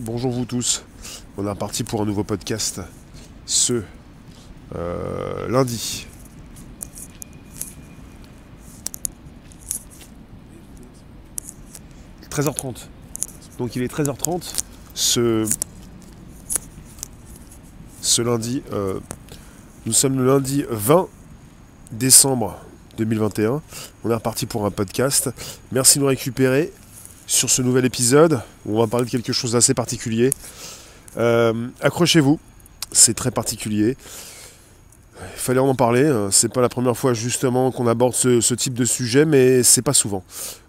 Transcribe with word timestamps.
bonjour 0.00 0.32
vous 0.32 0.44
tous. 0.44 0.84
On 1.36 1.46
est 1.46 1.50
reparti 1.50 1.84
pour 1.84 2.02
un 2.02 2.04
nouveau 2.04 2.24
podcast 2.24 2.80
ce 3.46 3.82
euh, 4.74 5.48
lundi. 5.48 6.06
«13h30. 12.30 12.86
Donc 13.58 13.76
il 13.76 13.82
est 13.82 13.92
13h30 13.92 14.42
ce, 14.94 15.48
ce 18.00 18.22
lundi. 18.22 18.62
euh, 18.72 18.98
nous 19.86 19.92
sommes 19.92 20.18
le 20.18 20.26
lundi 20.26 20.64
20 20.68 21.06
décembre 21.92 22.58
2021. 22.98 23.62
On 24.04 24.10
est 24.10 24.14
reparti 24.14 24.46
pour 24.46 24.66
un 24.66 24.72
podcast. 24.72 25.30
Merci 25.70 25.98
de 25.98 26.02
nous 26.02 26.08
récupérer 26.08 26.72
sur 27.26 27.50
ce 27.50 27.62
nouvel 27.62 27.84
épisode 27.84 28.40
où 28.66 28.76
on 28.76 28.80
va 28.80 28.86
parler 28.86 29.06
de 29.06 29.10
quelque 29.10 29.32
chose 29.32 29.52
d'assez 29.52 29.74
particulier. 29.74 30.30
Euh, 31.16 31.68
accrochez-vous, 31.80 32.38
c'est 32.92 33.14
très 33.14 33.30
particulier. 33.30 33.96
Il 35.20 35.38
fallait 35.38 35.60
en 35.60 35.74
parler. 35.74 36.06
hein. 36.08 36.28
C'est 36.30 36.52
pas 36.52 36.60
la 36.60 36.68
première 36.68 36.96
fois 36.96 37.14
justement 37.14 37.70
qu'on 37.70 37.86
aborde 37.86 38.14
ce, 38.14 38.40
ce 38.40 38.54
type 38.54 38.74
de 38.74 38.84
sujet, 38.84 39.24
mais 39.24 39.62
c'est 39.62 39.82
pas 39.82 39.92
souvent. 39.92 40.24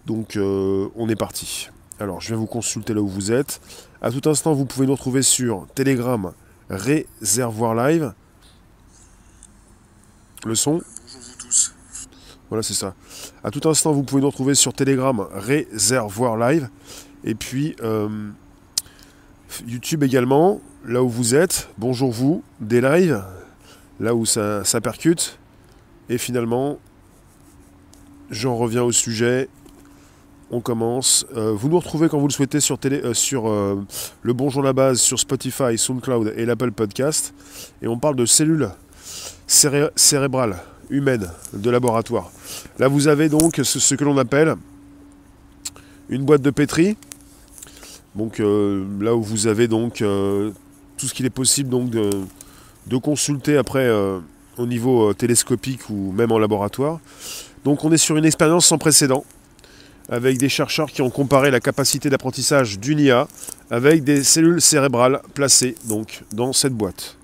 Donc 0.06 0.36
euh, 0.36 0.88
on 0.96 1.10
est 1.10 1.16
parti. 1.16 1.70
Alors 2.00 2.22
je 2.22 2.30
vais 2.30 2.36
vous 2.36 2.46
consulter 2.46 2.94
là 2.94 3.02
où 3.02 3.08
vous 3.08 3.32
êtes. 3.32 3.60
À 4.02 4.12
tout 4.12 4.30
instant, 4.30 4.54
vous 4.54 4.66
pouvez 4.66 4.86
nous 4.86 4.94
retrouver 4.94 5.24
sur 5.24 5.68
Telegram 5.74 6.32
Réservoir 6.70 7.76
Live. 7.76 8.14
Le 10.46 10.56
son. 10.56 10.74
Bonjour 10.74 11.22
vous 11.22 11.38
tous. 11.40 11.74
Voilà, 12.50 12.62
c'est 12.62 12.74
ça. 12.76 12.94
À 13.46 13.52
tout 13.52 13.70
instant, 13.70 13.92
vous 13.92 14.02
pouvez 14.02 14.22
nous 14.24 14.28
retrouver 14.30 14.56
sur 14.56 14.74
Telegram 14.74 15.28
Réservoir 15.32 16.36
Live. 16.36 16.68
Et 17.24 17.36
puis 17.36 17.76
euh, 17.84 18.10
YouTube 19.68 20.02
également, 20.02 20.62
là 20.84 21.04
où 21.04 21.10
vous 21.10 21.36
êtes. 21.36 21.70
Bonjour 21.78 22.12
vous, 22.12 22.42
des 22.60 22.82
lives, 22.82 23.24
là 24.00 24.16
où 24.16 24.26
ça, 24.26 24.64
ça 24.64 24.82
percute. 24.82 25.38
Et 26.10 26.18
finalement, 26.18 26.80
j'en 28.32 28.56
reviens 28.56 28.82
au 28.82 28.92
sujet. 28.92 29.48
On 30.50 30.60
commence. 30.60 31.28
Euh, 31.36 31.52
vous 31.52 31.70
nous 31.70 31.78
retrouvez 31.78 32.10
quand 32.10 32.18
vous 32.18 32.28
le 32.28 32.34
souhaitez 32.34 32.60
sur, 32.60 32.80
euh, 33.48 33.76
le 34.24 34.34
Bonjour 34.34 34.64
la 34.64 34.74
base, 34.74 35.00
sur 35.00 35.20
Spotify, 35.20 35.78
SoundCloud 35.78 36.34
et 36.36 36.48
l'Apple 36.48 36.72
Podcast. 36.72 37.36
Et 37.84 37.88
on 37.88 38.00
parle 38.00 38.16
de 38.16 38.26
cellules 38.26 38.72
céré- 39.46 39.92
cérébrales 39.96 40.58
humaines 40.90 41.30
de 41.54 41.70
laboratoire. 41.70 42.32
Là, 42.80 42.88
vous 42.88 43.08
avez 43.08 43.30
donc 43.30 43.60
ce, 43.64 43.96
que 43.96 44.04
l'on 44.04 44.18
appelle 44.18 44.56
une 46.10 46.24
boîte 46.24 46.42
de 46.42 46.50
pétri. 46.50 46.98
Donc 48.16 48.40
euh, 48.40 48.86
là 49.02 49.16
où 49.16 49.22
vous 49.22 49.48
avez 49.48 49.68
donc 49.68 50.02
euh, 50.02 50.52
tout 50.98 51.08
ce 51.08 51.14
qu'il 51.14 51.26
est 51.26 51.30
possible 51.32 51.70
donc 51.70 51.90
de, 51.90 52.98
consulter 52.98 53.58
après 53.58 53.86
euh, 53.86 54.20
au 54.58 54.66
niveau 54.66 55.14
télescopique 55.14 55.90
ou 55.90 56.12
même 56.14 56.32
en 56.32 56.40
laboratoire. 56.40 57.00
Donc 57.66 57.84
on 57.84 57.92
est 57.92 57.98
sur 57.98 58.16
une 58.16 58.26
expérience 58.26 58.68
sans 58.68 58.78
précédent 58.78 59.26
avec 60.08 60.38
des 60.38 60.50
chercheurs 60.50 60.92
qui 60.92 61.02
ont 61.02 61.10
comparé 61.10 61.52
la 61.52 61.60
capacité 61.60 62.10
d'apprentissage 62.10 62.80
d'une 62.80 63.00
IA 63.00 63.28
avec 63.70 64.04
des 64.04 64.24
cellules 64.24 64.62
cérébrales 64.62 65.22
placées 65.34 65.76
donc 65.86 66.24
dans 66.32 66.54
cette 66.54 66.74
boîte. 66.74 67.18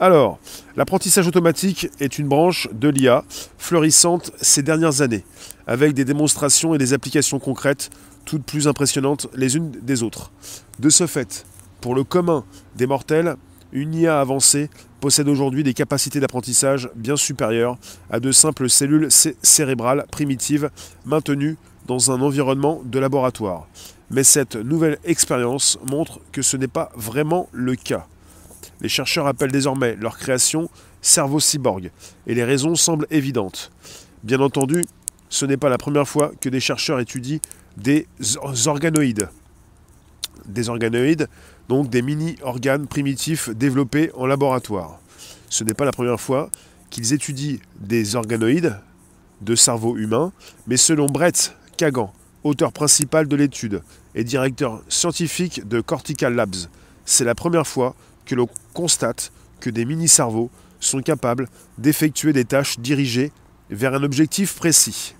Alors, 0.00 0.38
l'apprentissage 0.76 1.26
automatique 1.26 1.88
est 1.98 2.18
une 2.18 2.28
branche 2.28 2.68
de 2.72 2.88
l'IA 2.88 3.24
florissante 3.58 4.30
ces 4.40 4.62
dernières 4.62 5.00
années, 5.00 5.24
avec 5.66 5.92
des 5.92 6.04
démonstrations 6.04 6.72
et 6.74 6.78
des 6.78 6.92
applications 6.92 7.40
concrètes 7.40 7.90
toutes 8.24 8.44
plus 8.44 8.68
impressionnantes 8.68 9.26
les 9.34 9.56
unes 9.56 9.72
des 9.82 10.04
autres. 10.04 10.30
De 10.78 10.88
ce 10.88 11.08
fait, 11.08 11.44
pour 11.80 11.96
le 11.96 12.04
commun 12.04 12.44
des 12.76 12.86
mortels, 12.86 13.34
une 13.72 13.92
IA 13.92 14.20
avancée 14.20 14.70
possède 15.00 15.28
aujourd'hui 15.28 15.64
des 15.64 15.74
capacités 15.74 16.20
d'apprentissage 16.20 16.90
bien 16.94 17.16
supérieures 17.16 17.76
à 18.08 18.20
de 18.20 18.30
simples 18.30 18.70
cellules 18.70 19.10
cé- 19.10 19.36
cérébrales 19.42 20.06
primitives 20.10 20.70
maintenues 21.06 21.56
dans 21.86 22.12
un 22.12 22.20
environnement 22.20 22.82
de 22.84 22.98
laboratoire. 23.00 23.66
Mais 24.10 24.24
cette 24.24 24.56
nouvelle 24.56 24.98
expérience 25.04 25.78
montre 25.90 26.20
que 26.30 26.42
ce 26.42 26.56
n'est 26.56 26.68
pas 26.68 26.90
vraiment 26.94 27.48
le 27.52 27.74
cas. 27.74 28.06
Les 28.80 28.88
chercheurs 28.88 29.26
appellent 29.26 29.52
désormais 29.52 29.96
leur 29.96 30.18
création 30.18 30.70
cerveau 31.00 31.40
cyborg, 31.40 31.90
et 32.26 32.34
les 32.34 32.44
raisons 32.44 32.74
semblent 32.74 33.06
évidentes. 33.10 33.70
Bien 34.24 34.40
entendu, 34.40 34.84
ce 35.28 35.46
n'est 35.46 35.56
pas 35.56 35.68
la 35.68 35.78
première 35.78 36.08
fois 36.08 36.32
que 36.40 36.48
des 36.48 36.60
chercheurs 36.60 37.00
étudient 37.00 37.38
des 37.76 38.06
or- 38.40 38.54
organoïdes. 38.66 39.28
Des 40.46 40.68
organoïdes, 40.68 41.28
donc 41.68 41.90
des 41.90 42.02
mini-organes 42.02 42.86
primitifs 42.86 43.50
développés 43.50 44.10
en 44.14 44.26
laboratoire. 44.26 44.98
Ce 45.50 45.64
n'est 45.64 45.74
pas 45.74 45.84
la 45.84 45.92
première 45.92 46.20
fois 46.20 46.50
qu'ils 46.90 47.12
étudient 47.12 47.58
des 47.78 48.16
organoïdes 48.16 48.78
de 49.40 49.54
cerveau 49.54 49.96
humain, 49.96 50.32
mais 50.66 50.76
selon 50.76 51.06
Brett 51.06 51.54
Kagan, 51.76 52.12
auteur 52.42 52.72
principal 52.72 53.28
de 53.28 53.36
l'étude 53.36 53.82
et 54.14 54.24
directeur 54.24 54.82
scientifique 54.88 55.68
de 55.68 55.80
Cortical 55.80 56.34
Labs, 56.34 56.56
c'est 57.04 57.24
la 57.24 57.34
première 57.34 57.66
fois 57.66 57.94
que 58.28 58.36
l'on 58.36 58.48
constate 58.74 59.32
que 59.58 59.70
des 59.70 59.84
mini-cerveaux 59.84 60.50
sont 60.78 61.00
capables 61.00 61.48
d'effectuer 61.78 62.32
des 62.32 62.44
tâches 62.44 62.78
dirigées 62.78 63.32
vers 63.70 63.94
un 63.94 64.04
objectif 64.04 64.54
précis. 64.54 65.14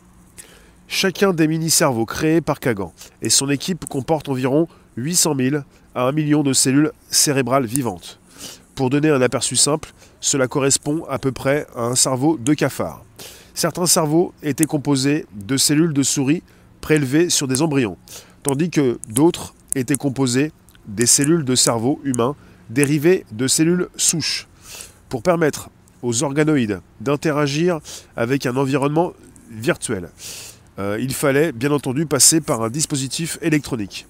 Chacun 0.86 1.32
des 1.32 1.48
mini-cerveaux 1.48 2.06
créés 2.06 2.40
par 2.40 2.60
Kagan 2.60 2.92
et 3.20 3.30
son 3.30 3.50
équipe 3.50 3.86
comporte 3.86 4.28
environ 4.28 4.68
800 4.96 5.34
000 5.36 5.56
à 5.94 6.02
1 6.02 6.12
million 6.12 6.42
de 6.42 6.52
cellules 6.52 6.92
cérébrales 7.10 7.66
vivantes. 7.66 8.20
Pour 8.74 8.90
donner 8.90 9.08
un 9.08 9.20
aperçu 9.20 9.56
simple, 9.56 9.92
cela 10.20 10.46
correspond 10.46 11.04
à 11.08 11.18
peu 11.18 11.32
près 11.32 11.66
à 11.74 11.82
un 11.82 11.96
cerveau 11.96 12.36
de 12.38 12.54
cafard. 12.54 13.04
Certains 13.54 13.86
cerveaux 13.86 14.32
étaient 14.42 14.66
composés 14.66 15.26
de 15.34 15.56
cellules 15.56 15.92
de 15.92 16.02
souris 16.02 16.42
prélevées 16.80 17.28
sur 17.30 17.48
des 17.48 17.60
embryons, 17.60 17.96
tandis 18.42 18.70
que 18.70 18.98
d'autres 19.08 19.54
étaient 19.74 19.96
composés 19.96 20.52
des 20.86 21.06
cellules 21.06 21.44
de 21.44 21.54
cerveau 21.54 22.00
humain 22.04 22.36
dérivées 22.70 23.24
de 23.32 23.46
cellules 23.46 23.88
souches. 23.96 24.46
Pour 25.08 25.22
permettre 25.22 25.70
aux 26.02 26.22
organoïdes 26.22 26.80
d'interagir 27.00 27.80
avec 28.16 28.46
un 28.46 28.56
environnement 28.56 29.12
virtuel, 29.50 30.10
euh, 30.78 30.98
il 31.00 31.12
fallait 31.14 31.52
bien 31.52 31.72
entendu 31.72 32.06
passer 32.06 32.40
par 32.40 32.62
un 32.62 32.70
dispositif 32.70 33.38
électronique. 33.42 34.06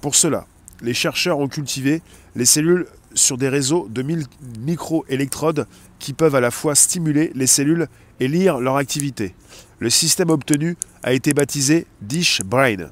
Pour 0.00 0.14
cela, 0.14 0.46
les 0.82 0.94
chercheurs 0.94 1.38
ont 1.38 1.48
cultivé 1.48 2.02
les 2.36 2.44
cellules 2.44 2.86
sur 3.14 3.38
des 3.38 3.48
réseaux 3.48 3.88
de 3.88 4.02
1000 4.02 4.24
microélectrodes 4.58 5.66
qui 5.98 6.12
peuvent 6.12 6.34
à 6.34 6.40
la 6.40 6.50
fois 6.50 6.74
stimuler 6.74 7.30
les 7.34 7.46
cellules 7.46 7.86
et 8.20 8.28
lire 8.28 8.58
leur 8.58 8.76
activité. 8.76 9.34
Le 9.78 9.88
système 9.88 10.30
obtenu 10.30 10.76
a 11.02 11.12
été 11.12 11.32
baptisé 11.32 11.86
Dish 12.02 12.42
Brain. 12.42 12.90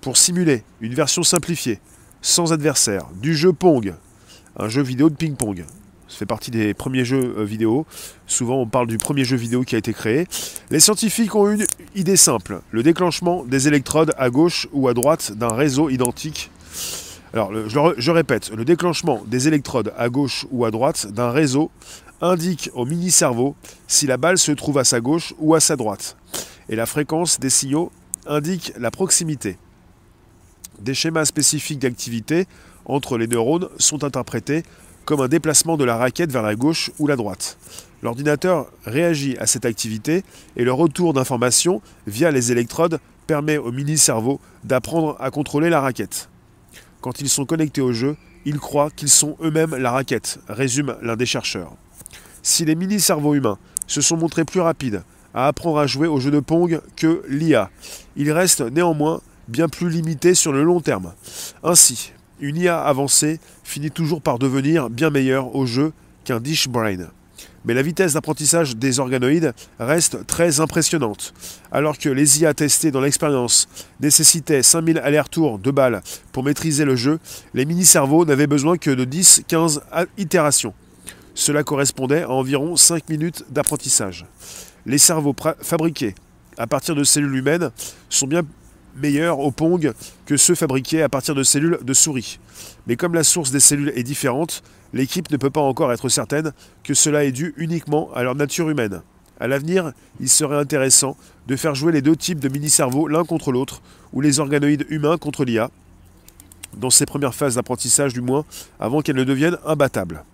Pour 0.00 0.16
simuler 0.16 0.62
une 0.80 0.94
version 0.94 1.22
simplifiée, 1.22 1.80
sans 2.22 2.52
adversaire, 2.52 3.06
du 3.20 3.34
jeu 3.36 3.52
Pong, 3.52 3.94
un 4.58 4.68
jeu 4.68 4.82
vidéo 4.82 5.10
de 5.10 5.14
ping-pong. 5.14 5.64
Ça 6.08 6.18
fait 6.18 6.26
partie 6.26 6.50
des 6.50 6.72
premiers 6.72 7.04
jeux 7.04 7.34
euh, 7.38 7.44
vidéo. 7.44 7.84
Souvent, 8.26 8.60
on 8.60 8.66
parle 8.66 8.86
du 8.86 8.96
premier 8.96 9.24
jeu 9.24 9.36
vidéo 9.36 9.62
qui 9.62 9.74
a 9.74 9.78
été 9.78 9.92
créé. 9.92 10.26
Les 10.70 10.78
scientifiques 10.80 11.34
ont 11.34 11.50
une 11.50 11.66
idée 11.94 12.16
simple 12.16 12.60
le 12.70 12.82
déclenchement 12.82 13.44
des 13.44 13.66
électrodes 13.68 14.12
à 14.16 14.30
gauche 14.30 14.68
ou 14.72 14.88
à 14.88 14.94
droite 14.94 15.32
d'un 15.32 15.52
réseau 15.52 15.90
identique. 15.90 16.50
Alors, 17.32 17.52
je, 17.52 17.94
je 17.98 18.10
répète 18.10 18.50
le 18.50 18.64
déclenchement 18.64 19.22
des 19.26 19.48
électrodes 19.48 19.92
à 19.98 20.08
gauche 20.08 20.46
ou 20.52 20.64
à 20.64 20.70
droite 20.70 21.08
d'un 21.12 21.30
réseau 21.30 21.70
indique 22.20 22.70
au 22.74 22.84
mini-cerveau 22.84 23.56
si 23.88 24.06
la 24.06 24.16
balle 24.16 24.38
se 24.38 24.52
trouve 24.52 24.78
à 24.78 24.84
sa 24.84 25.00
gauche 25.00 25.34
ou 25.38 25.54
à 25.54 25.60
sa 25.60 25.76
droite. 25.76 26.16
Et 26.68 26.76
la 26.76 26.86
fréquence 26.86 27.40
des 27.40 27.50
signaux 27.50 27.90
indique 28.26 28.72
la 28.78 28.90
proximité. 28.90 29.58
Des 30.80 30.94
schémas 30.94 31.24
spécifiques 31.24 31.80
d'activité 31.80 32.46
entre 32.86 33.18
les 33.18 33.26
neurones 33.26 33.68
sont 33.78 34.04
interprétés 34.04 34.62
comme 35.04 35.20
un 35.20 35.28
déplacement 35.28 35.76
de 35.76 35.84
la 35.84 35.96
raquette 35.96 36.32
vers 36.32 36.42
la 36.42 36.56
gauche 36.56 36.90
ou 36.98 37.06
la 37.06 37.16
droite. 37.16 37.58
L'ordinateur 38.02 38.66
réagit 38.84 39.36
à 39.38 39.46
cette 39.46 39.64
activité 39.64 40.24
et 40.56 40.64
le 40.64 40.72
retour 40.72 41.12
d'informations 41.12 41.80
via 42.06 42.30
les 42.30 42.52
électrodes 42.52 42.98
permet 43.26 43.56
au 43.56 43.72
mini-cerveau 43.72 44.40
d'apprendre 44.64 45.16
à 45.20 45.30
contrôler 45.30 45.70
la 45.70 45.80
raquette. 45.80 46.28
Quand 47.00 47.20
ils 47.20 47.28
sont 47.28 47.44
connectés 47.44 47.80
au 47.80 47.92
jeu, 47.92 48.16
ils 48.44 48.58
croient 48.58 48.90
qu'ils 48.90 49.08
sont 49.08 49.36
eux-mêmes 49.42 49.74
la 49.76 49.90
raquette, 49.90 50.38
résume 50.48 50.96
l'un 51.02 51.16
des 51.16 51.26
chercheurs. 51.26 51.72
Si 52.42 52.64
les 52.64 52.74
mini-cerveaux 52.74 53.34
humains 53.34 53.58
se 53.86 54.00
sont 54.00 54.16
montrés 54.16 54.44
plus 54.44 54.60
rapides 54.60 55.02
à 55.34 55.48
apprendre 55.48 55.78
à 55.78 55.86
jouer 55.86 56.06
au 56.06 56.20
jeu 56.20 56.30
de 56.30 56.40
Pong 56.40 56.80
que 56.96 57.22
l'IA, 57.28 57.70
ils 58.16 58.32
restent 58.32 58.62
néanmoins 58.62 59.20
bien 59.48 59.68
plus 59.68 59.90
limités 59.90 60.34
sur 60.34 60.52
le 60.52 60.62
long 60.62 60.80
terme. 60.80 61.12
Ainsi, 61.62 62.12
une 62.40 62.56
IA 62.56 62.80
avancée 62.80 63.40
finit 63.64 63.90
toujours 63.90 64.22
par 64.22 64.38
devenir 64.38 64.90
bien 64.90 65.10
meilleure 65.10 65.54
au 65.54 65.66
jeu 65.66 65.92
qu'un 66.24 66.40
Dish 66.40 66.68
Brain. 66.68 67.08
mais 67.64 67.74
la 67.74 67.82
vitesse 67.82 68.14
d'apprentissage 68.14 68.76
des 68.76 69.00
organoïdes 69.00 69.52
reste 69.78 70.26
très 70.26 70.60
impressionnante. 70.60 71.34
Alors 71.72 71.98
que 71.98 72.08
les 72.08 72.40
IA 72.40 72.54
testés 72.54 72.90
dans 72.90 73.00
l'expérience 73.00 73.68
nécessitaient 74.00 74.62
5000 74.62 74.98
allers-retours 74.98 75.58
de 75.58 75.70
balles 75.70 76.02
pour 76.32 76.44
maîtriser 76.44 76.84
le 76.84 76.96
jeu, 76.96 77.18
les 77.54 77.64
mini-cerveaux 77.64 78.24
n'avaient 78.24 78.46
besoin 78.46 78.76
que 78.78 78.90
de 78.90 79.04
10-15 79.04 79.80
itérations. 80.16 80.74
Cela 81.34 81.62
correspondait 81.62 82.22
à 82.22 82.30
environ 82.30 82.76
5 82.76 83.08
minutes 83.08 83.44
d'apprentissage. 83.50 84.26
Les 84.86 84.98
cerveaux 84.98 85.34
fabriqués 85.60 86.14
à 86.56 86.66
partir 86.66 86.94
de 86.94 87.04
cellules 87.04 87.36
humaines 87.36 87.70
sont 88.08 88.26
bien 88.26 88.42
meilleurs 88.96 89.38
au 89.38 89.50
Pong 89.50 89.92
que 90.26 90.36
ceux 90.36 90.54
fabriqués 90.54 91.02
à 91.02 91.08
partir 91.08 91.34
de 91.34 91.42
cellules 91.42 91.78
de 91.82 91.94
souris. 91.94 92.38
Mais 92.86 92.96
comme 92.96 93.14
la 93.14 93.24
source 93.24 93.50
des 93.50 93.60
cellules 93.60 93.92
est 93.94 94.02
différente, 94.02 94.62
l'équipe 94.92 95.30
ne 95.30 95.36
peut 95.36 95.50
pas 95.50 95.60
encore 95.60 95.92
être 95.92 96.08
certaine 96.08 96.52
que 96.82 96.94
cela 96.94 97.24
est 97.24 97.32
dû 97.32 97.54
uniquement 97.56 98.12
à 98.14 98.22
leur 98.22 98.34
nature 98.34 98.70
humaine. 98.70 99.02
À 99.38 99.48
l'avenir, 99.48 99.92
il 100.18 100.28
serait 100.28 100.56
intéressant 100.56 101.16
de 101.46 101.56
faire 101.56 101.74
jouer 101.74 101.92
les 101.92 102.02
deux 102.02 102.16
types 102.16 102.40
de 102.40 102.48
mini-cerveaux 102.48 103.06
l'un 103.06 103.24
contre 103.24 103.52
l'autre, 103.52 103.82
ou 104.12 104.20
les 104.20 104.40
organoïdes 104.40 104.86
humains 104.88 105.18
contre 105.18 105.44
l'IA, 105.44 105.70
dans 106.78 106.90
ces 106.90 107.06
premières 107.06 107.34
phases 107.34 107.56
d'apprentissage 107.56 108.14
du 108.14 108.22
moins, 108.22 108.44
avant 108.80 109.02
qu'elles 109.02 109.16
ne 109.16 109.24
deviennent 109.24 109.58
imbattables. 109.66 110.24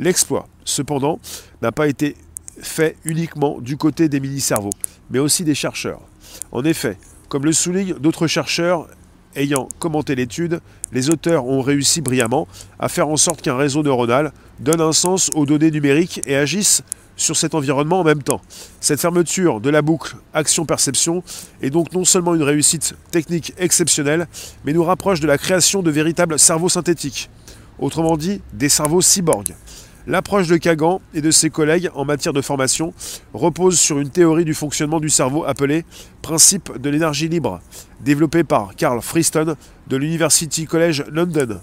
L'exploit, 0.00 0.48
cependant, 0.64 1.20
n'a 1.60 1.70
pas 1.70 1.86
été 1.86 2.16
fait 2.60 2.96
uniquement 3.04 3.60
du 3.60 3.76
côté 3.76 4.08
des 4.08 4.20
mini-cerveaux, 4.20 4.70
mais 5.10 5.18
aussi 5.18 5.44
des 5.44 5.54
chercheurs. 5.54 6.00
En 6.50 6.64
effet, 6.64 6.98
comme 7.32 7.46
le 7.46 7.54
soulignent 7.54 7.94
d'autres 7.94 8.26
chercheurs 8.26 8.86
ayant 9.36 9.66
commenté 9.78 10.14
l'étude, 10.14 10.60
les 10.92 11.08
auteurs 11.08 11.46
ont 11.46 11.62
réussi 11.62 12.02
brillamment 12.02 12.46
à 12.78 12.90
faire 12.90 13.08
en 13.08 13.16
sorte 13.16 13.40
qu'un 13.40 13.56
réseau 13.56 13.82
neuronal 13.82 14.32
donne 14.60 14.82
un 14.82 14.92
sens 14.92 15.30
aux 15.34 15.46
données 15.46 15.70
numériques 15.70 16.20
et 16.26 16.36
agisse 16.36 16.82
sur 17.16 17.34
cet 17.34 17.54
environnement 17.54 18.00
en 18.00 18.04
même 18.04 18.22
temps. 18.22 18.42
Cette 18.80 19.00
fermeture 19.00 19.62
de 19.62 19.70
la 19.70 19.80
boucle 19.80 20.16
action-perception 20.34 21.22
est 21.62 21.70
donc 21.70 21.94
non 21.94 22.04
seulement 22.04 22.34
une 22.34 22.42
réussite 22.42 22.96
technique 23.10 23.54
exceptionnelle, 23.56 24.28
mais 24.66 24.74
nous 24.74 24.84
rapproche 24.84 25.20
de 25.20 25.26
la 25.26 25.38
création 25.38 25.82
de 25.82 25.90
véritables 25.90 26.38
cerveaux 26.38 26.68
synthétiques, 26.68 27.30
autrement 27.78 28.18
dit 28.18 28.42
des 28.52 28.68
cerveaux 28.68 29.00
cyborgs. 29.00 29.54
L'approche 30.08 30.48
de 30.48 30.56
Kagan 30.56 31.00
et 31.14 31.20
de 31.20 31.30
ses 31.30 31.48
collègues 31.48 31.88
en 31.94 32.04
matière 32.04 32.32
de 32.32 32.40
formation 32.40 32.92
repose 33.34 33.78
sur 33.78 34.00
une 34.00 34.10
théorie 34.10 34.44
du 34.44 34.52
fonctionnement 34.52 34.98
du 34.98 35.08
cerveau 35.08 35.44
appelée 35.44 35.84
principe 36.22 36.76
de 36.76 36.90
l'énergie 36.90 37.28
libre, 37.28 37.60
développée 38.00 38.42
par 38.42 38.74
Carl 38.74 39.00
Freeston 39.00 39.54
de 39.86 39.96
l'University 39.96 40.64
College 40.64 41.04
London. 41.08 41.60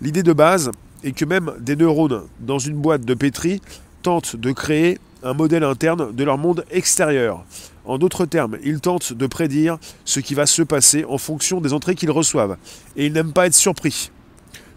L'idée 0.00 0.24
de 0.24 0.32
base 0.32 0.72
est 1.04 1.12
que 1.12 1.24
même 1.24 1.52
des 1.60 1.76
neurones 1.76 2.22
dans 2.40 2.58
une 2.58 2.76
boîte 2.76 3.04
de 3.04 3.14
pétri 3.14 3.62
tentent 4.02 4.34
de 4.34 4.50
créer 4.50 4.98
un 5.22 5.32
modèle 5.32 5.62
interne 5.62 6.12
de 6.12 6.24
leur 6.24 6.38
monde 6.38 6.64
extérieur. 6.72 7.44
En 7.84 7.96
d'autres 7.96 8.26
termes, 8.26 8.58
ils 8.64 8.80
tentent 8.80 9.12
de 9.12 9.26
prédire 9.28 9.78
ce 10.04 10.18
qui 10.18 10.34
va 10.34 10.46
se 10.46 10.62
passer 10.62 11.04
en 11.04 11.18
fonction 11.18 11.60
des 11.60 11.72
entrées 11.72 11.94
qu'ils 11.94 12.10
reçoivent, 12.10 12.56
et 12.96 13.06
ils 13.06 13.12
n'aiment 13.12 13.32
pas 13.32 13.46
être 13.46 13.54
surpris. 13.54 14.10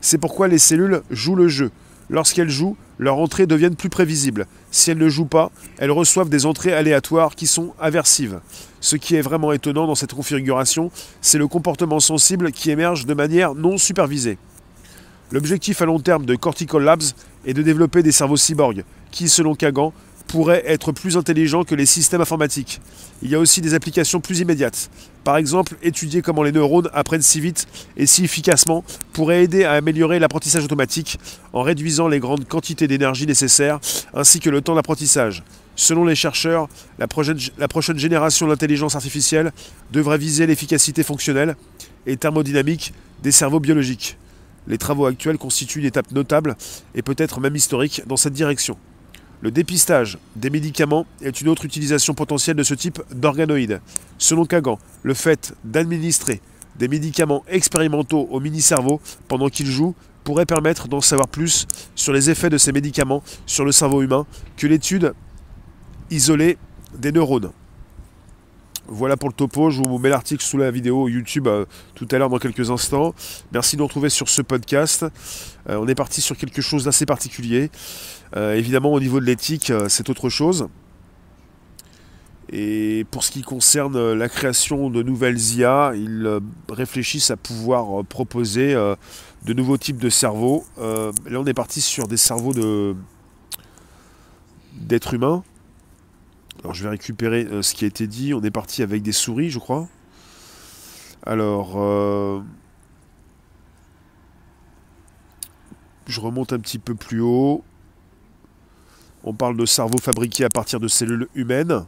C'est 0.02 0.20
pourquoi 0.20 0.48
les 0.48 0.60
cellules 0.60 1.02
jouent 1.10 1.36
le 1.36 1.48
jeu, 1.48 1.72
Lorsqu'elles 2.10 2.50
jouent, 2.50 2.78
leurs 3.00 3.18
entrées 3.18 3.48
deviennent 3.48 3.76
plus 3.76 3.90
prévisibles. 3.90 4.46
Si 4.72 4.92
elles 4.92 4.98
ne 4.98 5.10
jouent 5.10 5.26
pas, 5.26 5.52
elles 5.78 5.92
reçoivent 5.92 6.30
des 6.30 6.46
entrées 6.46 6.74
aléatoires 6.74 7.36
qui 7.36 7.48
sont 7.48 7.74
aversives. 7.80 8.40
Ce 8.80 8.96
qui 8.96 9.16
est 9.16 9.22
vraiment 9.22 9.52
étonnant 9.52 9.88
dans 9.88 9.96
cette 9.96 10.14
configuration, 10.14 10.92
c'est 11.22 11.38
le 11.38 11.48
comportement 11.48 12.00
sensible 12.00 12.52
qui 12.52 12.70
émerge 12.70 13.06
de 13.06 13.14
manière 13.14 13.56
non 13.56 13.78
supervisée. 13.78 14.38
L'objectif 15.32 15.82
à 15.82 15.86
long 15.86 16.00
terme 16.00 16.26
de 16.26 16.36
Cortical 16.36 16.84
Labs 16.84 17.02
est 17.46 17.54
de 17.54 17.64
développer 17.64 18.04
des 18.04 18.12
cerveaux 18.12 18.38
cyborgs 18.38 18.84
qui, 19.10 19.28
selon 19.28 19.56
Kagan, 19.56 19.92
pourraient 20.28 20.64
être 20.66 20.92
plus 20.92 21.18
intelligents 21.18 21.64
que 21.64 21.76
les 21.76 21.86
systèmes 21.86 22.22
informatiques. 22.22 22.82
Il 23.22 23.30
y 23.30 23.36
a 23.36 23.40
aussi 23.40 23.62
des 23.62 23.74
applications 23.74 24.20
plus 24.20 24.40
immédiates. 24.40 24.90
Par 25.24 25.38
exemple, 25.38 25.76
étudier 25.82 26.22
comment 26.22 26.44
les 26.44 26.52
neurones 26.52 26.90
apprennent 26.94 27.22
si 27.22 27.40
vite 27.40 27.68
et 27.98 28.06
si 28.06 28.24
efficacement 28.24 28.84
pourrait 29.14 29.44
aider 29.44 29.64
à 29.64 29.74
améliorer 29.74 30.20
l'apprentissage 30.20 30.64
automatique 30.64 31.20
en 31.54 31.62
réduisant 31.62 32.08
les 32.08 32.20
grandes 32.20 32.48
quantités 32.48 32.88
d'énergie 32.88 33.26
nécessaires 33.26 33.80
ainsi 34.14 34.40
que 34.40 34.50
le 34.50 34.62
temps 34.62 34.76
d'apprentissage. 34.76 35.44
Selon 35.76 36.06
les 36.06 36.16
chercheurs, 36.16 36.68
la 37.00 37.08
prochaine, 37.08 37.38
la 37.58 37.68
prochaine 37.68 38.00
génération 38.00 38.48
d'intelligence 38.48 38.96
artificielle 38.96 39.52
devrait 39.92 40.18
viser 40.18 40.48
l'efficacité 40.48 41.04
fonctionnelle 41.04 41.56
et 42.06 42.18
thermodynamique 42.18 42.94
des 43.24 43.32
cerveaux 43.32 43.60
biologiques. 43.60 44.18
Les 44.68 44.78
travaux 44.78 45.06
actuels 45.06 45.38
constituent 45.38 45.80
une 45.80 45.86
étape 45.86 46.12
notable 46.12 46.56
et 46.96 47.02
peut-être 47.02 47.40
même 47.40 47.56
historique 47.56 48.02
dans 48.08 48.18
cette 48.18 48.34
direction. 48.34 48.78
Le 49.46 49.52
dépistage 49.52 50.18
des 50.36 50.50
médicaments 50.50 51.06
est 51.22 51.40
une 51.40 51.50
autre 51.50 51.66
utilisation 51.66 52.16
potentielle 52.16 52.56
de 52.56 52.64
ce 52.64 52.74
type 52.74 53.00
d'organoïdes. 53.14 53.80
Selon 54.18 54.44
Kagan, 54.46 54.80
le 55.04 55.14
fait 55.14 55.54
d'administrer 55.64 56.42
des 56.78 56.88
médicaments 56.88 57.44
expérimentaux 57.48 58.28
au 58.32 58.40
mini-cerveau 58.40 59.00
pendant 59.28 59.50
qu'il 59.50 59.68
joue 59.68 59.94
pourrait 60.24 60.48
permettre 60.48 60.88
d'en 60.88 61.00
savoir 61.00 61.28
plus 61.28 61.68
sur 61.94 62.12
les 62.12 62.32
effets 62.32 62.50
de 62.50 62.58
ces 62.58 62.72
médicaments 62.72 63.22
sur 63.46 63.66
le 63.66 63.72
cerveau 63.72 64.02
humain 64.02 64.26
que 64.58 64.66
l'étude 64.66 65.14
isolée 66.10 66.58
des 66.98 67.12
neurones. 67.12 67.52
Voilà 68.88 69.18
pour 69.18 69.30
le 69.30 69.34
topo, 69.34 69.72
je 69.72 69.82
vous 69.82 69.98
mets 69.98 70.10
l'article 70.10 70.44
sous 70.44 70.58
la 70.58 70.70
vidéo 70.70 71.08
YouTube 71.08 71.48
euh, 71.48 71.66
tout 71.96 72.08
à 72.12 72.20
l'heure 72.20 72.30
dans 72.30 72.38
quelques 72.38 72.70
instants. 72.70 73.16
Merci 73.52 73.76
de 73.76 73.82
nous 73.82 73.88
retrouver 73.88 74.10
sur 74.10 74.30
ce 74.30 74.44
podcast. 74.44 75.06
Euh, 75.70 75.78
on 75.78 75.88
est 75.88 75.96
parti 75.96 76.22
sur 76.22 76.38
quelque 76.38 76.62
chose 76.62 76.84
d'assez 76.84 77.08
particulier. 77.08 77.72
Euh, 78.36 78.54
évidemment 78.54 78.94
au 78.94 79.00
niveau 79.00 79.20
de 79.20 79.26
l'éthique, 79.26 79.74
c'est 79.88 80.08
autre 80.12 80.30
chose. 80.30 80.68
Et 82.52 83.08
pour 83.10 83.24
ce 83.24 83.32
qui 83.32 83.42
concerne 83.42 84.14
la 84.14 84.30
création 84.30 84.92
de 84.92 85.02
nouvelles 85.02 85.40
IA, 85.56 85.94
ils 85.96 86.40
réfléchissent 86.70 87.32
à 87.32 87.38
pouvoir 87.38 88.06
proposer 88.06 88.76
de 88.76 89.54
nouveaux 89.54 89.78
types 89.78 89.98
de 89.98 90.10
cerveaux. 90.10 90.64
là 90.78 91.40
on 91.40 91.46
est 91.46 91.56
parti 91.56 91.82
sur 91.82 92.08
des 92.08 92.18
cerveaux 92.18 92.54
d'êtres 94.74 95.16
humains 95.16 95.44
alors 96.66 96.74
je 96.74 96.82
vais 96.82 96.90
récupérer 96.90 97.46
euh, 97.46 97.62
ce 97.62 97.76
qui 97.76 97.86
a 97.86 97.88
été 97.88 98.08
dit. 98.08 98.34
On 98.34 98.42
est 98.42 98.50
parti 98.50 98.82
avec 98.82 99.04
des 99.04 99.12
souris, 99.12 99.52
je 99.52 99.60
crois. 99.60 99.88
Alors, 101.24 101.74
euh, 101.76 102.42
je 106.08 106.20
remonte 106.20 106.54
un 106.54 106.60
petit 106.60 106.80
peu 106.80 106.96
plus 106.96 107.22
haut. 107.22 107.64
On 109.24 109.36
parle 109.36 109.58
de 109.58 109.66
cerveau 109.68 110.00
fabriqué 110.00 110.44
à 110.44 110.50
partir 110.50 110.80
de 110.80 110.88
cellules 110.88 111.28
humaines. 111.36 111.86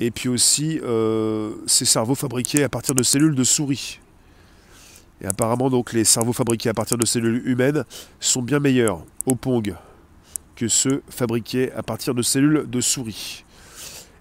Et 0.00 0.10
puis 0.10 0.30
aussi, 0.30 0.80
euh, 0.82 1.52
ces 1.66 1.84
cerveaux 1.84 2.14
fabriqués 2.14 2.64
à 2.64 2.70
partir 2.70 2.94
de 2.94 3.02
cellules 3.02 3.34
de 3.34 3.44
souris. 3.44 4.00
Et 5.20 5.26
apparemment, 5.26 5.68
donc, 5.68 5.92
les 5.92 6.04
cerveaux 6.04 6.32
fabriqués 6.32 6.70
à 6.70 6.74
partir 6.74 6.96
de 6.96 7.04
cellules 7.04 7.46
humaines 7.46 7.84
sont 8.20 8.40
bien 8.40 8.58
meilleurs 8.58 9.04
au 9.26 9.34
Pong 9.34 9.76
que 10.56 10.66
ceux 10.66 11.02
fabriqués 11.10 11.70
à 11.72 11.82
partir 11.82 12.14
de 12.14 12.22
cellules 12.22 12.64
de 12.70 12.80
souris. 12.80 13.44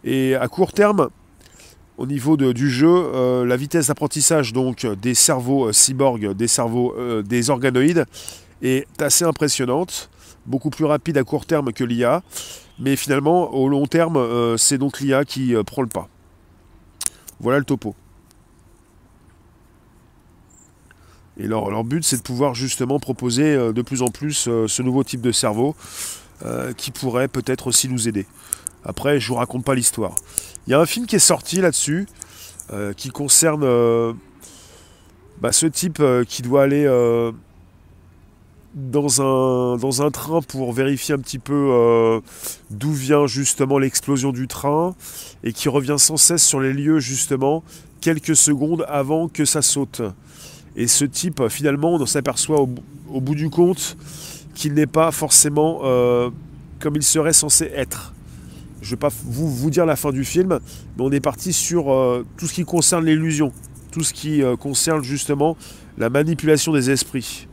Et 0.03 0.36
à 0.36 0.48
court 0.48 0.74
terme, 0.74 1.10
au 2.00 2.06
niveau 2.06 2.38
du 2.38 2.70
jeu, 2.70 2.88
euh, 2.88 3.46
la 3.46 3.58
vitesse 3.58 3.88
d'apprentissage 3.88 4.53
donc 4.53 4.86
des 4.86 5.13
cerveaux 5.13 5.68
euh, 5.68 5.74
cyborgs, 5.74 6.34
des 6.34 6.48
cerveaux 6.48 6.96
euh, 6.98 7.22
des 7.22 7.50
organoïdes 7.50 8.06
est 8.62 8.88
assez 9.01 9.25
impressionnante, 9.25 10.10
beaucoup 10.46 10.70
plus 10.70 10.86
rapide 10.86 11.18
à 11.18 11.25
court 11.25 11.46
terme 11.46 11.74
que 11.74 11.84
l'IA, 11.84 12.24
mais 12.79 12.96
finalement 12.96 13.53
au 13.53 13.68
long 13.68 13.86
terme, 13.86 14.18
c'est 14.58 14.77
donc 14.77 15.01
l'IA 15.01 15.25
qui 15.25 15.53
prend 15.65 15.82
le 15.82 15.89
pas. 15.89 16.08
Voilà 17.41 17.60
le 17.60 17.65
topo. 17.65 17.96
Et 21.38 21.48
leur, 21.48 21.70
leur 21.70 21.84
but, 21.84 22.03
c'est 22.03 22.18
de 22.18 22.22
pouvoir 22.22 22.53
justement 22.53 23.00
proposer 23.00 23.56
de 23.56 23.82
plus 23.82 24.01
en 24.01 24.08
plus 24.08 24.50
ce 24.68 24.82
nouveau 24.82 25.06
type 25.06 25.22
de 25.22 25.32
cerveau 25.32 25.75
qui 26.75 26.91
pourrait 26.91 27.29
peut-être 27.29 27.68
aussi 27.68 27.88
nous 27.88 28.10
aider. 28.10 28.25
Après, 28.83 29.19
je 29.19 29.27
vous 29.27 29.36
raconte 29.36 29.65
pas 29.65 29.75
l'histoire. 29.75 30.15
Il 30.67 30.71
y 30.71 30.74
a 30.74 30.79
un 30.79 30.86
film 30.86 31.05
qui 31.05 31.15
est 31.15 31.19
sorti 31.19 31.62
là-dessus, 31.62 32.07
euh, 32.71 32.93
qui 32.93 33.09
concerne 33.09 33.63
euh, 33.63 34.13
bah, 35.41 35.51
ce 35.51 35.65
type 35.65 36.00
euh, 36.00 36.24
qui 36.24 36.43
doit 36.43 36.62
aller 36.62 36.86
dans, 38.75 39.21
un, 39.21 40.12
train 40.12 40.41
pour 40.43 40.71
vérifier 40.71 41.15
un 41.15 41.17
petit 41.17 41.39
peu 41.39 42.21
d'où 42.69 42.91
vient 42.91 43.25
justement 43.25 43.79
l'explosion 43.79 44.31
du 44.31 44.48
train, 44.48 44.95
et 45.43 45.53
qui 45.53 45.69
revient 45.69 45.95
sans 45.98 46.17
cesse 46.17 46.45
sur 46.45 46.59
les 46.59 46.74
lieux 46.74 47.00
justement 47.00 47.63
quelques 48.00 48.36
secondes 48.36 48.86
avant 48.88 49.27
que 49.27 49.45
ça 49.45 49.62
saute. 49.62 50.01
Et 50.75 50.88
ce 50.88 51.03
type, 51.03 51.48
finalement, 51.50 51.93
on 51.93 52.05
s'aperçoit 52.05 52.62
au, 52.62 53.21
bout 53.21 53.36
du 53.36 53.50
compte 53.50 53.98
qu'il 54.53 54.75
n'est 54.75 54.86
pas 54.86 55.12
forcément 55.12 55.79
comme 56.79 56.95
il 56.95 57.03
serait 57.03 57.33
censé 57.33 57.65
être. 57.74 58.13
Je 58.81 58.88
ne 58.88 58.91
vais 58.91 58.98
pas 58.98 59.09
vous, 59.25 59.50
vous 59.50 59.69
dire 59.69 59.86
la 59.86 59.95
fin 59.95 60.12
du 60.12 60.24
film, 60.24 60.59
mais 60.98 61.03
on 61.03 61.12
est 61.12 61.19
parti 61.19 61.51
sur 61.51 61.91
euh, 61.91 62.25
tout 62.38 62.48
ce 62.48 62.53
qui 62.53 62.63
concerne 62.63 63.05
l'illusion, 63.05 63.51
tout 63.91 64.03
ce 64.03 64.13
qui 64.13 64.41
euh, 64.41 64.55
concerne 64.55 65.03
justement 65.03 65.57
la 65.98 66.09
manipulation 66.09 66.71
des 66.71 66.89
esprits. 66.89 67.48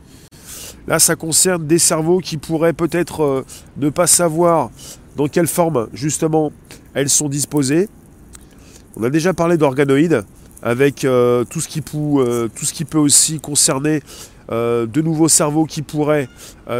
Là, 0.87 0.99
ça 0.99 1.15
concerne 1.15 1.67
des 1.67 1.79
cerveaux 1.79 2.19
qui 2.19 2.37
pourraient 2.37 2.73
peut-être 2.73 3.23
euh, 3.23 3.45
ne 3.77 3.89
pas 3.89 4.07
savoir 4.07 4.71
dans 5.17 5.27
quelle 5.27 5.47
forme, 5.47 5.89
justement, 5.93 6.53
elles 6.93 7.09
sont 7.09 7.27
disposées. 7.27 7.89
On 8.95 9.03
a 9.03 9.09
déjà 9.09 9.33
parlé 9.33 9.57
d'organoïdes, 9.57 10.23
avec 10.63 11.01
tout, 11.01 11.61
ce 11.61 11.67
qui 11.67 11.81
tout 11.81 12.65
ce 12.65 12.73
qui 12.73 12.83
peut 12.83 12.97
aussi 12.97 13.39
concerner 13.39 14.01
de 14.49 15.01
nouveaux 15.01 15.27
cerveaux 15.27 15.65
qui 15.65 15.83
pourraient 15.83 16.27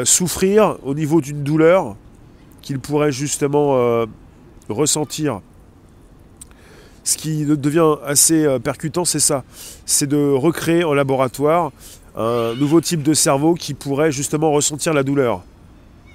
souffrir 0.04 0.78
au 0.84 0.96
niveau 0.96 1.22
d'une 1.22 1.44
douleur, 1.44 1.96
qu'ils 2.62 2.80
pourraient 2.80 3.12
justement 3.12 4.08
ressentir 4.70 5.42
ce 7.08 7.16
qui 7.16 7.46
devient 7.46 7.96
assez 8.06 8.46
euh, 8.46 8.60
percutant, 8.60 9.06
c'est 9.06 9.22
ça. 9.22 9.46
C'est 9.86 10.08
de 10.08 10.18
recréer 10.18 10.84
en 10.84 10.94
laboratoire 10.94 11.72
un 12.18 12.54
nouveau 12.56 12.82
type 12.82 13.02
de 13.02 13.14
cerveau 13.14 13.54
qui 13.54 13.74
pourrait 13.74 14.12
justement 14.12 14.52
ressentir 14.52 14.94
la 14.94 15.04
douleur. 15.04 15.44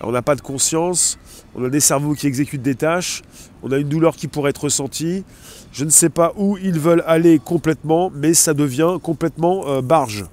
on 0.03 0.13
n'a 0.13 0.21
pas 0.21 0.35
de 0.35 0.43
conscience, 0.43 1.17
on 1.55 1.65
a 1.65 1.71
des 1.71 1.81
cerveaux 1.81 2.13
qui 2.13 2.27
exécutent 2.27 2.61
des 2.61 2.75
tâches, 2.75 3.23
on 3.63 3.73
a 3.73 3.79
une 3.79 3.89
douleur 3.89 4.17
qui 4.17 4.27
pourrait 4.27 4.51
être 4.51 4.65
ressentie. 4.65 5.25
Je 5.73 5.85
ne 5.85 5.91
sais 5.91 6.11
pas 6.11 6.35
où 6.37 6.59
ils 6.59 6.79
veulent 6.79 7.05
aller 7.07 7.39
complètement, 7.39 8.11
mais 8.15 8.35
ça 8.35 8.53
devient 8.53 8.99
complètement 9.03 9.69
euh, 9.69 9.81
barge 9.81 10.27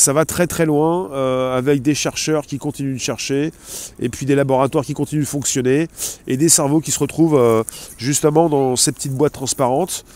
ça 0.00 0.14
va 0.14 0.24
très 0.24 0.46
très 0.46 0.64
loin 0.64 1.10
euh, 1.12 1.56
avec 1.56 1.82
des 1.82 1.94
chercheurs 1.94 2.46
qui 2.46 2.58
continuent 2.58 2.94
de 2.94 2.98
chercher 2.98 3.52
et 3.98 4.08
puis 4.08 4.24
des 4.24 4.34
laboratoires 4.34 4.84
qui 4.84 4.94
continuent 4.94 5.24
de 5.24 5.28
fonctionner 5.28 5.88
et 6.26 6.38
des 6.38 6.48
cerveaux 6.48 6.80
qui 6.80 6.90
se 6.90 6.98
retrouvent 6.98 7.38
euh, 7.38 7.62
justement 7.98 8.48
dans 8.48 8.76
ces 8.76 8.92
petites 8.92 9.12
boîtes 9.12 9.34
transparentes 9.34 10.06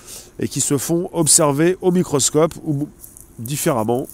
et 0.41 0.49
qui 0.49 0.62
se 0.62 0.79
font 0.79 1.11
observer 1.12 1.76
au 1.83 1.91
microscope 1.91 2.55
ou 2.64 2.88
différemment 3.38 4.07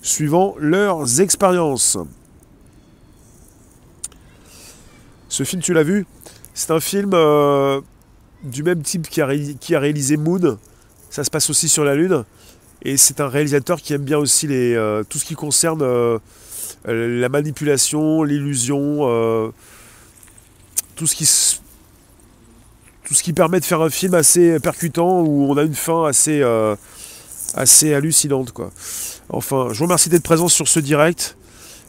suivant 0.00 0.54
leurs 0.58 1.20
expériences. 1.20 1.98
Ce 5.28 5.44
film, 5.44 5.60
tu 5.60 5.74
l'as 5.74 5.82
vu? 5.82 6.06
C'est 6.54 6.70
un 6.70 6.80
film 6.80 7.10
euh, 7.12 7.82
du 8.42 8.62
même 8.62 8.82
type 8.82 9.06
qui 9.08 9.20
a, 9.20 9.28
qui 9.60 9.74
a 9.74 9.80
réalisé 9.80 10.16
Moon. 10.16 10.58
Ça 11.10 11.24
se 11.24 11.30
passe 11.30 11.50
aussi 11.50 11.68
sur 11.68 11.84
la 11.84 11.94
Lune. 11.94 12.24
Et 12.82 12.96
c'est 12.96 13.20
un 13.20 13.28
réalisateur 13.28 13.80
qui 13.80 13.92
aime 13.92 14.02
bien 14.02 14.18
aussi 14.18 14.46
les, 14.46 14.74
euh, 14.74 15.02
tout 15.04 15.18
ce 15.18 15.24
qui 15.24 15.34
concerne 15.34 15.82
euh, 15.82 16.18
la 16.86 17.28
manipulation, 17.28 18.22
l'illusion, 18.22 19.00
euh, 19.02 19.50
tout, 20.96 21.06
ce 21.06 21.14
qui, 21.14 21.28
tout 23.04 23.14
ce 23.14 23.22
qui 23.22 23.32
permet 23.34 23.60
de 23.60 23.64
faire 23.64 23.82
un 23.82 23.90
film 23.90 24.14
assez 24.14 24.58
percutant 24.60 25.20
où 25.20 25.50
on 25.50 25.56
a 25.58 25.62
une 25.62 25.74
fin 25.74 26.06
assez, 26.06 26.42
assez 27.54 27.92
hallucinante. 27.92 28.52
Quoi. 28.52 28.70
Enfin, 29.28 29.68
je 29.72 29.78
vous 29.78 29.84
remercie 29.84 30.08
d'être 30.08 30.22
présent 30.22 30.48
sur 30.48 30.66
ce 30.66 30.80
direct. 30.80 31.36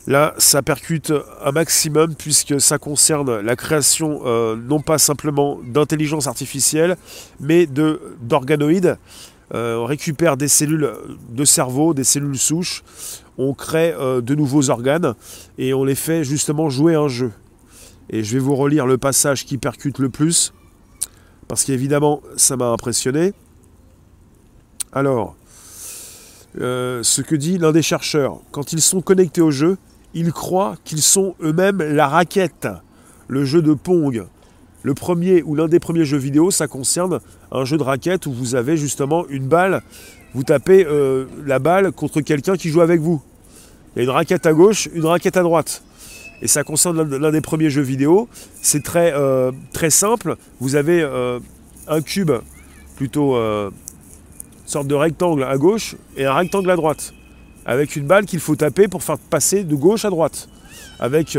Là, 0.07 0.33
ça 0.39 0.63
percute 0.63 1.13
un 1.43 1.51
maximum 1.51 2.15
puisque 2.15 2.59
ça 2.59 2.79
concerne 2.79 3.39
la 3.39 3.55
création 3.55 4.23
non 4.57 4.81
pas 4.81 4.97
simplement 4.97 5.59
d'intelligence 5.63 6.27
artificielle, 6.27 6.97
mais 7.39 7.65
d'organoïdes 7.67 8.97
euh, 9.53 9.75
on 9.77 9.85
récupère 9.85 10.37
des 10.37 10.47
cellules 10.47 10.91
de 11.29 11.45
cerveau, 11.45 11.93
des 11.93 12.03
cellules 12.03 12.37
souches, 12.37 12.83
on 13.37 13.53
crée 13.53 13.93
euh, 13.93 14.21
de 14.21 14.35
nouveaux 14.35 14.69
organes 14.69 15.15
et 15.57 15.73
on 15.73 15.83
les 15.83 15.95
fait 15.95 16.23
justement 16.23 16.69
jouer 16.69 16.95
un 16.95 17.07
jeu. 17.07 17.31
Et 18.09 18.23
je 18.23 18.33
vais 18.33 18.39
vous 18.39 18.55
relire 18.55 18.85
le 18.85 18.97
passage 18.97 19.45
qui 19.45 19.57
percute 19.57 19.99
le 19.99 20.09
plus, 20.09 20.53
parce 21.47 21.63
qu'évidemment 21.63 22.21
ça 22.37 22.55
m'a 22.55 22.67
impressionné. 22.67 23.33
Alors, 24.93 25.35
euh, 26.59 27.01
ce 27.03 27.21
que 27.21 27.35
dit 27.35 27.57
l'un 27.57 27.71
des 27.71 27.81
chercheurs, 27.81 28.39
quand 28.51 28.73
ils 28.73 28.81
sont 28.81 29.01
connectés 29.01 29.41
au 29.41 29.51
jeu, 29.51 29.77
ils 30.13 30.33
croient 30.33 30.75
qu'ils 30.83 31.01
sont 31.01 31.35
eux-mêmes 31.41 31.81
la 31.81 32.07
raquette, 32.07 32.67
le 33.27 33.45
jeu 33.45 33.61
de 33.61 33.73
Pong. 33.73 34.25
Le 34.83 34.93
premier 34.93 35.43
ou 35.43 35.55
l'un 35.55 35.67
des 35.67 35.79
premiers 35.79 36.05
jeux 36.05 36.17
vidéo, 36.17 36.49
ça 36.49 36.67
concerne 36.67 37.19
un 37.51 37.65
jeu 37.65 37.77
de 37.77 37.83
raquette 37.83 38.25
où 38.25 38.33
vous 38.33 38.55
avez 38.55 38.77
justement 38.77 39.27
une 39.29 39.47
balle, 39.47 39.83
vous 40.33 40.43
tapez 40.43 40.85
euh, 40.85 41.25
la 41.45 41.59
balle 41.59 41.91
contre 41.91 42.21
quelqu'un 42.21 42.55
qui 42.55 42.69
joue 42.69 42.81
avec 42.81 42.99
vous. 42.99 43.21
Il 43.95 43.99
y 43.99 44.01
a 44.01 44.03
une 44.05 44.09
raquette 44.09 44.45
à 44.45 44.53
gauche, 44.53 44.89
une 44.93 45.05
raquette 45.05 45.37
à 45.37 45.43
droite. 45.43 45.83
Et 46.41 46.47
ça 46.47 46.63
concerne 46.63 47.03
l'un 47.03 47.31
des 47.31 47.41
premiers 47.41 47.69
jeux 47.69 47.83
vidéo. 47.83 48.27
C'est 48.61 48.83
très, 48.83 49.13
euh, 49.13 49.51
simple. 49.89 50.37
Vous 50.59 50.75
avez 50.75 51.01
euh, 51.01 51.39
un 51.87 52.01
cube, 52.01 52.31
plutôt 52.95 53.35
une 53.35 53.71
sorte 54.65 54.87
de 54.87 54.95
rectangle 54.95 55.43
à 55.43 55.57
gauche 55.57 55.95
et 56.17 56.25
un 56.25 56.33
rectangle 56.33 56.71
à 56.71 56.75
droite. 56.75 57.13
Avec 57.65 57.95
une 57.95 58.07
balle 58.07 58.25
qu'il 58.25 58.39
faut 58.39 58.55
taper 58.55 58.87
pour 58.87 59.03
faire 59.03 59.19
passer 59.19 59.63
de 59.63 59.75
gauche 59.75 60.05
à 60.05 60.09
droite. 60.09 60.49
Avec 60.99 61.37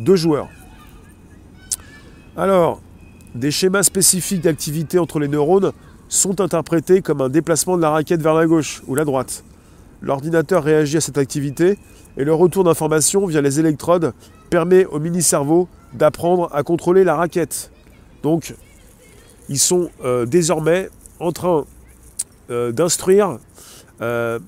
deux 0.00 0.16
joueurs. 0.16 0.48
Alors, 2.38 2.82
des 3.34 3.50
schémas 3.50 3.82
spécifiques 3.82 4.42
d'activité 4.42 4.98
entre 4.98 5.18
les 5.18 5.28
neurones 5.28 5.72
sont 6.10 6.42
interprétés 6.42 7.00
comme 7.00 7.22
un 7.22 7.30
déplacement 7.30 7.78
de 7.78 7.82
la 7.82 7.88
raquette 7.88 8.20
vers 8.20 8.34
la 8.34 8.46
gauche 8.46 8.82
ou 8.86 8.94
la 8.94 9.06
droite. 9.06 9.42
L'ordinateur 10.02 10.62
réagit 10.62 10.98
à 10.98 11.00
cette 11.00 11.16
activité 11.16 11.78
et 12.18 12.24
le 12.24 12.34
retour 12.34 12.62
d'informations 12.62 13.24
via 13.24 13.40
les 13.40 13.58
électrodes 13.58 14.12
permet 14.50 14.84
au 14.84 15.00
mini-cerveau 15.00 15.66
d'apprendre 15.94 16.50
à 16.52 16.62
contrôler 16.62 17.04
la 17.04 17.16
raquette. 17.16 17.70
Donc, 18.22 18.54
ils 19.48 19.58
sont 19.58 19.88
euh, 20.04 20.26
désormais 20.26 20.90
en 21.20 21.32
train 21.32 21.64
euh, 22.50 22.70
d'instruire, 22.70 23.38
euh, 24.02 24.38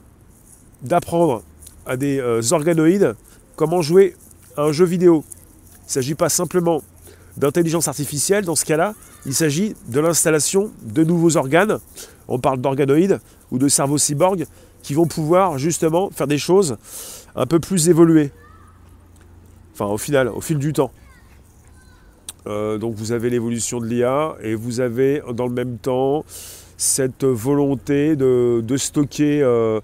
d'apprendre 0.82 1.42
à 1.86 1.96
des 1.96 2.20
organoïdes 2.52 3.16
comment 3.56 3.80
jouer 3.80 4.14
à 4.58 4.64
un 4.64 4.72
jeu 4.72 4.84
vidéo. 4.84 5.24
Il 5.74 5.86
ne 5.86 5.90
s'agit 5.90 6.14
pas 6.14 6.28
simplement 6.28 6.82
d'intelligence 7.38 7.88
artificielle, 7.88 8.44
dans 8.44 8.56
ce 8.56 8.64
cas-là, 8.64 8.94
il 9.24 9.34
s'agit 9.34 9.74
de 9.88 10.00
l'installation 10.00 10.70
de 10.82 11.04
nouveaux 11.04 11.36
organes, 11.36 11.78
on 12.26 12.38
parle 12.38 12.60
d'organoïdes 12.60 13.20
ou 13.50 13.58
de 13.58 13.68
cerveaux 13.68 13.98
cyborgs, 13.98 14.44
qui 14.82 14.94
vont 14.94 15.06
pouvoir 15.06 15.58
justement 15.58 16.10
faire 16.10 16.26
des 16.26 16.38
choses 16.38 16.76
un 17.36 17.46
peu 17.46 17.60
plus 17.60 17.88
évoluées. 17.88 18.30
Enfin, 19.74 19.86
au 19.86 19.98
final, 19.98 20.28
au 20.28 20.40
fil 20.40 20.58
du 20.58 20.72
temps. 20.72 20.90
Euh, 22.46 22.78
donc 22.78 22.94
vous 22.94 23.12
avez 23.12 23.30
l'évolution 23.30 23.78
de 23.80 23.86
l'IA 23.86 24.34
et 24.42 24.54
vous 24.54 24.80
avez 24.80 25.22
dans 25.34 25.46
le 25.46 25.52
même 25.52 25.78
temps 25.78 26.24
cette 26.76 27.24
volonté 27.24 28.16
de, 28.16 28.76
stocker, 28.76 29.42
euh, 29.42 29.80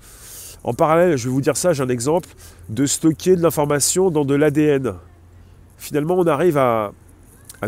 en 0.62 0.72
parallèle, 0.72 1.16
je 1.16 1.28
vais 1.28 1.34
vous 1.34 1.40
dire 1.40 1.56
ça, 1.56 1.72
j'ai 1.72 1.82
un 1.82 1.88
exemple, 1.88 2.28
de 2.68 2.86
stocker 2.86 3.36
de 3.36 3.42
l'information 3.42 4.10
dans 4.10 4.24
de 4.24 4.34
l'ADN. 4.34 4.94
Finalement, 5.76 6.14
on 6.14 6.26
arrive 6.26 6.56
à, 6.56 6.92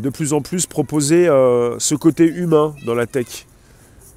de 0.00 0.10
plus 0.10 0.32
en 0.32 0.40
plus 0.40 0.66
proposer 0.66 1.28
euh, 1.28 1.78
ce 1.78 1.94
côté 1.94 2.24
humain 2.24 2.74
dans 2.84 2.94
la 2.94 3.06
tech. 3.06 3.46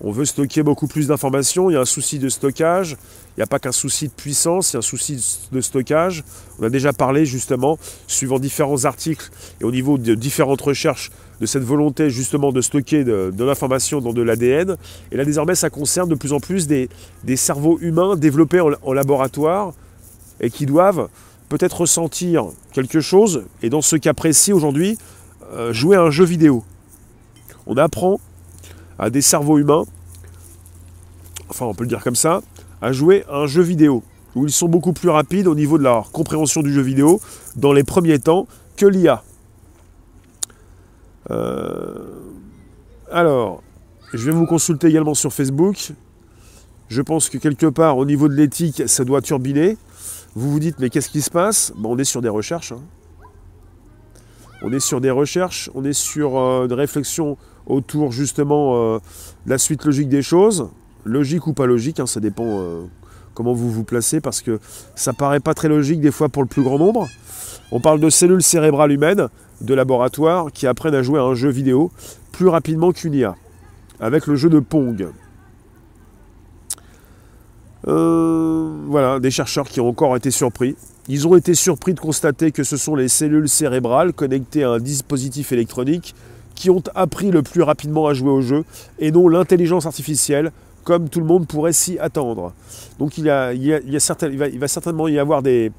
On 0.02 0.12
veut 0.12 0.24
stocker 0.24 0.64
beaucoup 0.64 0.88
plus 0.88 1.08
d'informations, 1.08 1.70
il 1.70 1.74
y 1.74 1.76
a 1.76 1.82
un 1.82 1.86
souci 1.86 2.20
de 2.20 2.30
stockage, 2.30 2.96
il 3.36 3.40
n'y 3.40 3.44
a 3.44 3.48
pas 3.48 3.60
qu'un 3.60 3.74
souci 3.74 4.08
de 4.08 4.14
puissance, 4.14 4.72
il 4.72 4.76
y 4.76 4.78
a 4.78 4.80
un 4.80 4.82
souci 4.82 5.48
de 5.52 5.60
stockage. 5.60 6.24
On 6.58 6.64
a 6.64 6.70
déjà 6.70 6.94
parlé 6.94 7.26
justement, 7.26 7.78
suivant 8.08 8.40
différents 8.40 8.86
articles 8.86 9.30
et 9.60 9.66
au 9.66 9.72
niveau 9.72 9.98
de 9.98 10.16
différentes 10.16 10.62
recherches, 10.62 11.12
de 11.42 11.46
cette 11.46 11.64
volonté 11.64 12.10
justement 12.10 12.54
de 12.54 12.62
stocker 12.62 13.04
de, 13.04 13.44
l'information 13.44 14.00
dans 14.00 14.14
de 14.14 14.22
l'ADN. 14.22 14.78
Et 15.12 15.18
là 15.18 15.26
désormais 15.26 15.56
ça 15.56 15.70
concerne 15.70 16.08
de 16.08 16.16
plus 16.16 16.32
en 16.32 16.40
plus 16.40 16.68
des, 16.68 16.90
cerveaux 17.36 17.78
humains 17.82 18.16
développés 18.16 18.62
en 18.62 18.94
laboratoire 18.94 19.74
et 20.40 20.50
qui 20.50 20.66
doivent 20.66 21.10
peut-être 21.50 21.82
ressentir 21.82 22.46
quelque 22.72 23.02
chose. 23.02 23.44
Et 23.62 23.70
dans 23.70 23.82
ce 23.82 23.96
cas 23.96 24.14
précis 24.14 24.54
aujourd'hui, 24.54 24.98
jouer 25.72 25.96
à 25.96 26.02
un 26.04 26.12
jeu 26.12 26.26
vidéo. 26.26 26.64
On 27.68 27.78
apprend 27.78 28.20
à 28.98 29.10
des 29.10 29.22
cerveaux 29.22 29.58
humains, 29.58 29.86
enfin 31.50 31.66
on 31.66 31.74
peut 31.74 31.84
le 31.84 31.90
dire 31.90 32.04
comme 32.04 32.16
ça, 32.16 32.42
à 32.82 32.92
jouer 32.92 33.24
un 33.30 33.46
jeu 33.46 33.62
vidéo, 33.62 34.04
où 34.36 34.46
ils 34.46 34.52
sont 34.52 34.68
beaucoup 34.68 34.94
plus 34.94 35.10
rapides 35.10 35.48
au 35.48 35.56
niveau 35.56 35.78
de 35.78 35.84
leur 35.84 36.12
compréhension 36.12 36.62
du 36.62 36.74
jeu 36.74 36.82
vidéo 36.82 37.20
dans 37.56 37.74
les 37.74 37.84
premiers 37.84 38.20
temps 38.20 38.48
que 38.76 38.86
l'IA. 38.86 39.24
Euh, 41.32 42.06
alors, 43.12 43.62
je 44.14 44.26
vais 44.26 44.32
vous 44.32 44.46
consulter 44.46 44.88
également 44.88 45.14
sur 45.14 45.34
Facebook. 45.34 45.92
Je 46.88 47.02
pense 47.02 47.30
que 47.30 47.38
quelque 47.38 47.68
part, 47.68 47.98
au 47.98 48.06
niveau 48.06 48.28
de 48.28 48.34
l'éthique, 48.34 48.84
ça 48.88 49.04
doit 49.04 49.22
turbiner. 49.22 49.78
Vous 50.36 50.52
vous 50.52 50.60
dites, 50.60 50.80
mais 50.80 50.90
qu'est-ce 50.90 51.10
qui 51.10 51.22
se 51.22 51.30
passe? 51.30 51.74
On 51.84 51.98
est 51.98 52.04
sur 52.04 52.22
des 52.22 52.30
recherches. 52.30 52.72
Hein. 52.72 52.82
On 54.62 54.74
est 54.74 54.80
sur 54.80 55.00
des 55.00 55.12
recherches, 55.12 55.70
on 55.74 55.86
est 55.86 55.94
sur 55.94 56.38
euh, 56.38 56.68
des 56.68 56.76
réflexions 56.76 57.38
autour 57.66 58.12
justement 58.12 58.76
euh, 58.76 59.00
de 59.46 59.52
la 59.52 59.58
suite 59.58 59.86
logique 59.86 60.10
des 60.10 60.22
choses. 60.22 60.70
Logique 61.06 61.48
ou 61.48 61.54
pas 61.54 61.66
logique, 61.66 62.02
hein, 62.02 62.06
ça 62.06 62.20
dépend 62.20 62.46
euh, 62.46 62.82
comment 63.34 63.54
vous 63.54 63.72
vous 63.72 63.86
placez, 63.86 64.20
parce 64.20 64.42
que 64.42 64.60
ça 64.96 65.14
paraît 65.14 65.40
pas 65.40 65.54
très 65.54 65.70
logique 65.70 66.02
des 66.02 66.12
fois 66.12 66.28
pour 66.28 66.44
le 66.44 66.50
plus 66.50 66.62
grand 66.62 66.78
nombre. 66.78 67.08
On 67.72 67.80
parle 67.80 68.02
de 68.02 68.10
cellules 68.10 68.44
cérébrales 68.44 68.92
humaines 68.92 69.30
de 69.62 69.74
laboratoire 69.74 70.52
qui 70.52 70.68
apprennent 70.68 70.96
à 70.96 71.04
jouer 71.04 71.20
à 71.20 71.24
un 71.24 71.36
jeu 71.36 71.50
vidéo 71.50 71.92
plus 72.34 72.50
rapidement 72.50 72.92
qu'une 72.92 73.14
IA, 73.14 73.36
avec 74.02 74.28
le 74.28 74.36
jeu 74.36 74.50
de 74.50 74.60
Pong. 74.60 75.08
Voilà, 77.84 79.20
des 79.20 79.32
chercheurs 79.32 79.68
qui 79.68 79.80
ont 79.80 79.90
encore 79.90 80.16
été 80.16 80.32
surpris. 80.32 80.76
Ils 81.08 81.28
ont 81.28 81.36
été 81.36 81.56
surpris 81.56 81.94
de 81.94 82.00
constater 82.00 82.52
que 82.52 82.64
ce 82.64 82.78
sont 82.78 82.96
les 82.96 83.08
cellules 83.08 83.50
cérébrales 83.50 84.14
connectées 84.14 84.64
à 84.64 84.72
un 84.72 84.80
dispositif 84.80 85.52
électronique 85.52 86.14
qui 86.56 86.70
ont 86.70 86.84
appris 86.94 87.32
le 87.32 87.42
plus 87.42 87.62
rapidement 87.62 88.08
à 88.08 88.14
jouer 88.14 88.30
au 88.30 88.42
jeu 88.42 88.66
et 89.00 89.12
non 89.12 89.28
l'intelligence 89.28 89.86
artificielle 89.86 90.52
comme 90.84 91.10
tout 91.10 91.20
le 91.20 91.26
monde 91.26 91.48
pourrait 91.48 91.74
s'y 91.74 91.98
attendre. 92.00 92.54
Donc 93.00 93.18
il, 93.18 93.30
a, 93.30 93.54
va, 93.54 94.68
certainement 94.68 95.08
y 95.08 95.20
avoir 95.20 95.42
des, 95.42 95.72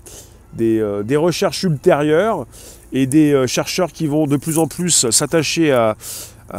euh, 0.61 1.05
recherches 1.17 1.63
ultérieures 1.65 2.47
et 2.93 3.07
des 3.07 3.33
euh, 3.33 3.47
chercheurs 3.47 3.93
qui 3.93 4.07
vont 4.07 4.27
de 4.27 4.37
plus 4.37 4.59
en 4.59 4.67
plus 4.67 5.11
s'attacher 5.11 5.73
à, 5.73 5.97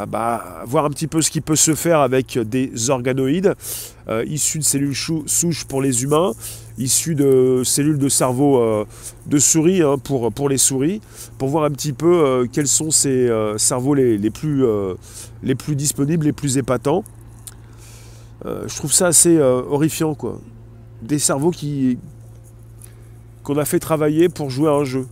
bah, 0.08 0.64
voir 0.66 0.86
un 0.86 0.90
petit 0.90 1.08
peu 1.08 1.22
ce 1.22 1.30
qui 1.30 1.42
peut 1.42 1.56
se 1.56 1.76
faire 1.76 2.00
avec 2.00 2.40
des 2.40 2.90
organoïdes 2.90 3.56
euh, 4.08 4.24
issus 4.26 4.60
de 4.60 4.64
cellules 4.64 4.96
souches 4.96 5.66
pour 5.66 5.82
les 5.82 6.04
humains, 6.04 6.32
issus 6.78 7.16
de 7.16 7.62
cellules 7.66 7.98
de 7.98 8.10
cerveau 8.10 8.86
de 9.28 9.38
souris 9.38 9.82
hein, 9.82 9.98
pour, 9.98 10.50
les 10.50 10.58
souris, 10.58 11.02
pour 11.38 11.50
voir 11.50 11.66
un 11.66 11.72
petit 11.72 11.94
peu 11.94 12.48
quels 12.52 12.68
sont 12.68 12.92
ces 12.92 13.30
cerveaux 13.58 13.94
les, 13.94 14.18
les 14.18 14.30
plus, 14.30 14.64
les 15.44 15.56
plus 15.56 15.76
disponibles, 15.76 16.26
les 16.26 16.34
plus 16.34 16.58
épatants. 16.58 17.04
je 18.46 18.76
trouve 18.76 18.94
ça 18.94 19.08
assez 19.08 19.38
horrifiant, 19.40 20.16
quoi. 20.16 20.40
Des 21.02 21.20
cerveaux 21.20 21.52
qui, 21.52 21.98
qu'on 23.44 23.58
a 23.58 23.66
fait 23.66 23.80
travailler 23.80 24.30
pour 24.30 24.50
jouer 24.50 24.70
à 24.70 24.74
un 24.74 24.84
jeu 24.84 25.08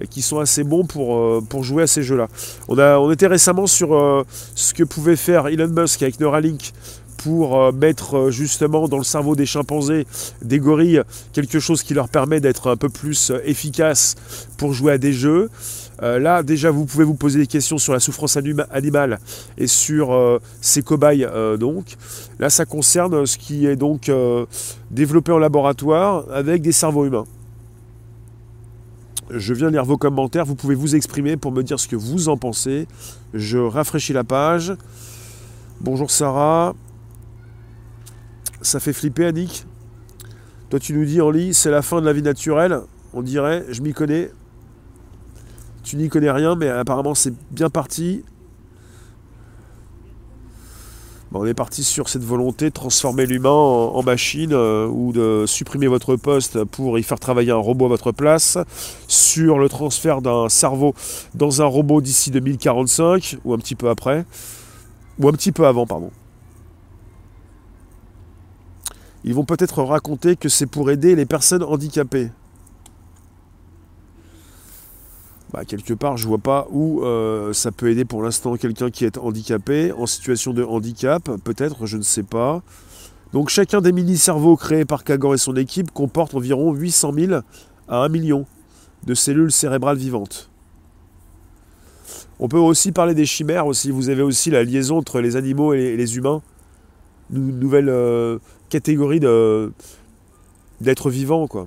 et 0.00 0.06
qui 0.06 0.22
sont 0.22 0.38
assez 0.38 0.64
bons 0.64 0.84
pour, 0.84 1.16
euh, 1.16 1.42
pour 1.48 1.64
jouer 1.64 1.84
à 1.84 1.86
ces 1.86 2.02
jeux-là. 2.02 2.28
On, 2.68 2.78
on 2.78 3.10
était 3.10 3.26
récemment 3.26 3.66
sur 3.66 3.94
euh, 3.94 4.24
ce 4.54 4.74
que 4.74 4.84
pouvait 4.84 5.16
faire 5.16 5.48
Elon 5.48 5.68
Musk 5.68 6.02
avec 6.02 6.20
Neuralink 6.20 6.72
pour 7.16 7.58
euh, 7.58 7.72
mettre 7.72 8.30
justement 8.30 8.88
dans 8.88 8.98
le 8.98 9.04
cerveau 9.04 9.36
des 9.36 9.46
chimpanzés, 9.46 10.06
des 10.42 10.58
gorilles, 10.58 11.02
quelque 11.32 11.58
chose 11.58 11.82
qui 11.82 11.94
leur 11.94 12.08
permet 12.08 12.40
d'être 12.40 12.70
un 12.70 12.76
peu 12.76 12.88
plus 12.88 13.32
efficace 13.44 14.14
pour 14.58 14.74
jouer 14.74 14.92
à 14.92 14.98
des 14.98 15.12
jeux. 15.12 15.48
là, 16.02 16.42
déjà, 16.42 16.70
vous 16.70 16.84
pouvez 16.84 17.04
vous 17.04 17.14
poser 17.14 17.38
des 17.38 17.46
questions 17.46 17.78
sur 17.78 17.94
la 17.94 18.00
souffrance 18.00 18.36
animale 18.70 19.18
et 19.56 19.66
sur 19.66 20.40
ces 20.60 20.82
cobayes. 20.82 21.26
donc, 21.58 21.96
là, 22.38 22.50
ça 22.50 22.66
concerne 22.66 23.24
ce 23.24 23.38
qui 23.38 23.66
est 23.66 23.76
donc 23.76 24.10
développé 24.90 25.32
en 25.32 25.38
laboratoire 25.38 26.26
avec 26.30 26.60
des 26.60 26.72
cerveaux 26.72 27.06
humains. 27.06 27.24
Je 29.30 29.54
viens 29.54 29.70
lire 29.70 29.84
vos 29.84 29.96
commentaires. 29.96 30.44
Vous 30.44 30.54
pouvez 30.54 30.74
vous 30.74 30.94
exprimer 30.94 31.36
pour 31.36 31.50
me 31.50 31.62
dire 31.62 31.80
ce 31.80 31.88
que 31.88 31.96
vous 31.96 32.28
en 32.28 32.36
pensez. 32.36 32.86
Je 33.34 33.58
rafraîchis 33.58 34.12
la 34.12 34.24
page. 34.24 34.74
Bonjour 35.80 36.10
Sarah. 36.10 36.74
Ça 38.62 38.78
fait 38.78 38.92
flipper 38.92 39.26
Annick. 39.26 39.66
Toi 40.70 40.78
tu 40.78 40.92
nous 40.92 41.04
dis 41.04 41.20
en 41.20 41.30
lit, 41.30 41.54
c'est 41.54 41.70
la 41.70 41.82
fin 41.82 42.00
de 42.00 42.06
la 42.06 42.12
vie 42.12 42.22
naturelle. 42.22 42.80
On 43.12 43.22
dirait, 43.22 43.64
je 43.70 43.82
m'y 43.82 43.92
connais. 43.92 44.30
Tu 45.82 45.96
n'y 45.96 46.08
connais 46.08 46.30
rien, 46.30 46.54
mais 46.54 46.68
apparemment 46.68 47.14
c'est 47.14 47.34
bien 47.50 47.70
parti 47.70 48.24
on 51.38 51.46
est 51.46 51.54
parti 51.54 51.84
sur 51.84 52.08
cette 52.08 52.24
volonté 52.24 52.66
de 52.66 52.74
transformer 52.74 53.26
l'humain 53.26 53.50
en, 53.50 54.02
machine 54.02 54.52
euh, 54.52 54.86
ou 54.86 55.12
de 55.12 55.44
supprimer 55.46 55.86
votre 55.86 56.16
poste 56.16 56.64
pour 56.64 56.98
y 56.98 57.02
faire 57.02 57.18
travailler 57.18 57.52
un 57.52 57.56
robot 57.56 57.86
à 57.86 57.88
votre 57.88 58.12
place, 58.12 58.58
sur 59.08 59.58
le 59.58 59.68
transfert 59.68 60.22
d'un 60.22 60.48
cerveau 60.48 60.94
dans 61.34 61.62
un 61.62 61.66
robot 61.66 62.00
d'ici 62.00 62.30
2045 62.30 63.38
ou 63.44 63.54
un 63.54 63.58
petit 63.58 63.74
peu 63.74 63.88
après, 63.88 64.24
ou 65.18 65.28
un 65.28 65.32
petit 65.32 65.52
peu 65.52 65.66
avant, 65.66 65.86
pardon. 65.86 66.10
Ils 69.24 69.34
vont 69.34 69.44
peut-être 69.44 69.82
raconter 69.82 70.36
que 70.36 70.48
c'est 70.48 70.66
pour 70.66 70.90
aider 70.90 71.16
les 71.16 71.26
personnes 71.26 71.64
handicapées. 71.64 72.30
Bah, 75.56 75.64
quelque 75.64 75.94
part, 75.94 76.18
je 76.18 76.28
vois 76.28 76.36
pas 76.36 76.66
où 76.70 77.02
euh, 77.02 77.54
ça 77.54 77.72
peut 77.72 77.90
aider 77.90 78.04
pour 78.04 78.22
l'instant 78.22 78.56
quelqu'un 78.56 78.90
qui 78.90 79.06
est 79.06 79.16
handicapé, 79.16 79.90
en 79.90 80.04
situation 80.04 80.52
de 80.52 80.62
handicap, 80.62 81.30
peut-être, 81.44 81.86
je 81.86 81.96
ne 81.96 82.02
sais 82.02 82.24
pas. 82.24 82.62
Donc 83.32 83.48
chacun 83.48 83.80
des 83.80 83.90
mini-cerveaux 83.90 84.56
créés 84.56 84.84
par 84.84 85.02
Kagor 85.02 85.32
et 85.32 85.38
son 85.38 85.56
équipe 85.56 85.90
comporte 85.92 86.34
environ 86.34 86.74
800 86.74 87.12
000 87.14 87.40
à 87.88 88.04
1 88.04 88.10
million 88.10 88.44
de 89.06 89.14
cellules 89.14 89.50
cérébrales 89.50 89.96
vivantes. 89.96 90.50
On 92.38 92.48
peut 92.48 92.58
aussi 92.58 92.92
parler 92.92 93.14
des 93.14 93.24
chimères 93.24 93.66
aussi. 93.66 93.90
Vous 93.90 94.10
avez 94.10 94.20
aussi 94.20 94.50
la 94.50 94.62
liaison 94.62 94.98
entre 94.98 95.22
les 95.22 95.36
animaux 95.36 95.72
et 95.72 95.96
les 95.96 96.16
humains. 96.18 96.42
Une 97.32 97.58
nouvelle 97.58 97.88
euh, 97.88 98.38
catégorie 98.68 99.20
d'êtres 100.80 101.08
vivants, 101.08 101.46
quoi. 101.46 101.66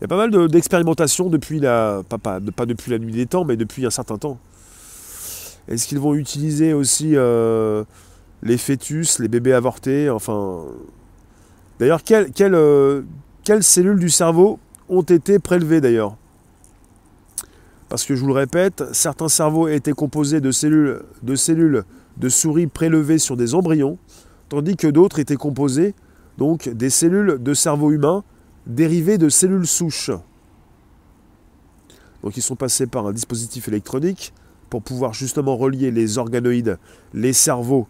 Il 0.00 0.04
y 0.04 0.06
a 0.06 0.08
pas 0.08 0.16
mal 0.16 0.48
d'expérimentations 0.48 1.28
depuis 1.28 1.60
la. 1.60 2.02
Pas, 2.08 2.40
depuis 2.40 2.90
la 2.90 2.98
nuit 2.98 3.12
des 3.12 3.26
temps, 3.26 3.44
mais 3.44 3.58
depuis 3.58 3.84
un 3.84 3.90
certain 3.90 4.16
temps. 4.16 4.38
Est-ce 5.68 5.86
qu'ils 5.86 5.98
vont 5.98 6.14
utiliser 6.14 6.72
aussi 6.72 7.16
euh, 7.16 7.84
les 8.42 8.56
fœtus, 8.56 9.18
les 9.18 9.28
bébés 9.28 9.52
avortés 9.52 10.08
Enfin. 10.08 10.64
D'ailleurs, 11.78 12.00
euh, 12.10 13.02
quelles 13.44 13.62
cellules 13.62 13.98
du 13.98 14.10
cerveau 14.10 14.58
ont 14.88 15.02
été 15.02 15.38
prélevées 15.38 15.82
d'ailleurs? 15.82 16.16
Parce 17.90 18.04
que 18.04 18.14
je 18.14 18.20
vous 18.20 18.28
le 18.28 18.34
répète, 18.34 18.84
certains 18.92 19.28
cerveaux 19.28 19.68
étaient 19.68 19.92
composés 19.92 20.40
de 20.40 20.50
cellules, 20.50 21.02
de 21.22 21.34
cellules 21.34 21.84
de 22.16 22.28
souris 22.28 22.66
prélevées 22.68 23.18
sur 23.18 23.36
des 23.36 23.54
embryons, 23.54 23.98
tandis 24.48 24.76
que 24.76 24.86
d'autres 24.86 25.18
étaient 25.18 25.36
composés 25.36 25.94
donc 26.38 26.68
des 26.68 26.90
cellules 26.90 27.38
de 27.40 27.54
cerveau 27.54 27.90
humain 27.90 28.24
dérivés 28.66 29.18
de 29.18 29.28
cellules 29.28 29.66
souches. 29.66 30.10
Donc 32.22 32.36
ils 32.36 32.42
sont 32.42 32.56
passés 32.56 32.86
par 32.86 33.06
un 33.06 33.12
dispositif 33.12 33.68
électronique 33.68 34.32
pour 34.68 34.82
pouvoir 34.82 35.14
justement 35.14 35.56
relier 35.56 35.90
les 35.90 36.18
organoïdes, 36.18 36.78
les 37.12 37.32
cerveaux 37.32 37.88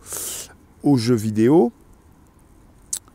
aux 0.83 0.96
jeux 0.96 1.14
vidéo. 1.14 1.72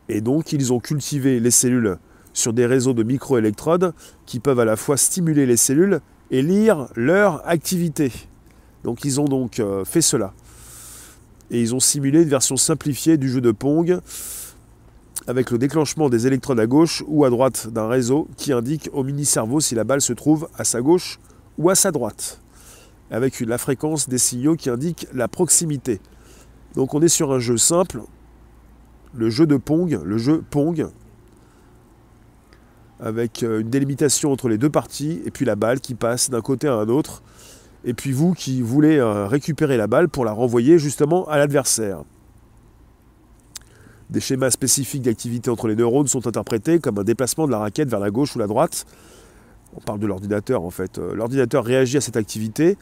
Et 0.08 0.20
donc 0.20 0.52
ils 0.52 0.72
ont 0.72 0.80
cultivé 0.80 1.40
les 1.40 1.50
cellules 1.50 1.98
sur 2.32 2.52
des 2.52 2.66
réseaux 2.66 2.92
de 2.92 3.02
microélectrodes 3.02 3.92
qui 4.26 4.40
peuvent 4.40 4.60
à 4.60 4.64
la 4.64 4.76
fois 4.76 4.96
stimuler 4.96 5.46
les 5.46 5.56
cellules 5.56 6.00
et 6.30 6.42
lire 6.42 6.88
leur 6.94 7.46
activité. 7.48 8.12
Donc 8.84 9.04
ils 9.04 9.20
ont 9.20 9.24
donc 9.24 9.58
euh, 9.58 9.84
fait 9.84 10.02
cela. 10.02 10.32
Et 11.50 11.60
ils 11.60 11.74
ont 11.74 11.80
simulé 11.80 12.22
une 12.22 12.28
version 12.28 12.56
simplifiée 12.56 13.16
du 13.16 13.28
jeu 13.28 13.40
de 13.40 13.52
Pong 13.52 14.00
avec 15.26 15.50
le 15.50 15.58
déclenchement 15.58 16.08
des 16.08 16.26
électrodes 16.26 16.60
à 16.60 16.66
gauche 16.66 17.02
ou 17.06 17.24
à 17.24 17.30
droite 17.30 17.68
d'un 17.68 17.88
réseau 17.88 18.28
qui 18.36 18.52
indique 18.52 18.90
au 18.92 19.02
mini-cerveau 19.02 19.60
si 19.60 19.74
la 19.74 19.84
balle 19.84 20.00
se 20.00 20.12
trouve 20.12 20.48
à 20.56 20.64
sa 20.64 20.80
gauche 20.80 21.18
ou 21.58 21.70
à 21.70 21.74
sa 21.74 21.90
droite, 21.90 22.40
avec 23.10 23.40
la 23.40 23.58
fréquence 23.58 24.08
des 24.08 24.18
signaux 24.18 24.56
qui 24.56 24.70
indiquent 24.70 25.06
la 25.12 25.28
proximité. 25.28 26.00
Donc 26.74 26.94
on 26.94 27.00
est 27.00 27.08
sur 27.08 27.32
un 27.32 27.38
jeu 27.38 27.56
simple, 27.56 28.02
le 29.14 29.30
jeu 29.30 29.46
de 29.46 29.56
Pong, 29.56 29.98
le 30.04 30.18
jeu 30.18 30.44
Pong, 30.50 30.86
avec 33.00 33.42
euh, 33.42 33.60
une 33.60 33.70
délimitation 33.70 34.32
entre 34.32 34.48
les 34.48 34.58
deux 34.58 34.70
parties, 34.70 35.20
et 35.24 35.30
puis 35.30 35.44
la 35.44 35.56
balle 35.56 35.80
qui 35.80 35.94
passe 35.94 36.30
d'un 36.30 36.40
côté 36.40 36.68
à 36.68 36.74
un 36.74 36.88
autre, 36.88 37.22
et 37.84 37.94
puis 37.94 38.12
vous 38.12 38.32
qui 38.32 38.62
voulez 38.62 38.98
euh, 38.98 39.26
récupérer 39.26 39.76
la 39.76 39.86
balle 39.86 40.08
pour 40.08 40.24
la 40.24 40.32
renvoyer 40.32 40.78
justement 40.78 41.26
à 41.28 41.38
l'adversaire. 41.38 42.04
Des 44.10 44.20
schémas 44.20 44.50
spécifiques 44.50 45.02
d'activité 45.02 45.50
entre 45.50 45.66
les 45.68 45.74
neurones 45.74 46.06
sont 46.06 46.26
interprétés 46.26 46.78
comme 46.78 46.98
un 46.98 47.04
déplacement 47.04 47.46
de 47.46 47.52
la 47.52 47.58
raquette 47.58 47.88
vers 47.88 48.00
la 48.00 48.10
gauche 48.10 48.36
ou 48.36 48.38
la 48.38 48.46
droite. 48.46 48.86
On 49.76 49.80
parle 49.80 49.98
de 49.98 50.06
l'ordinateur 50.06 50.62
en 50.62 50.70
fait. 50.70 50.98
Euh, 50.98 51.14
l'ordinateur 51.14 51.64
réagit 51.64 51.96
à 51.96 52.00
cette 52.00 52.16
activité 52.16 52.78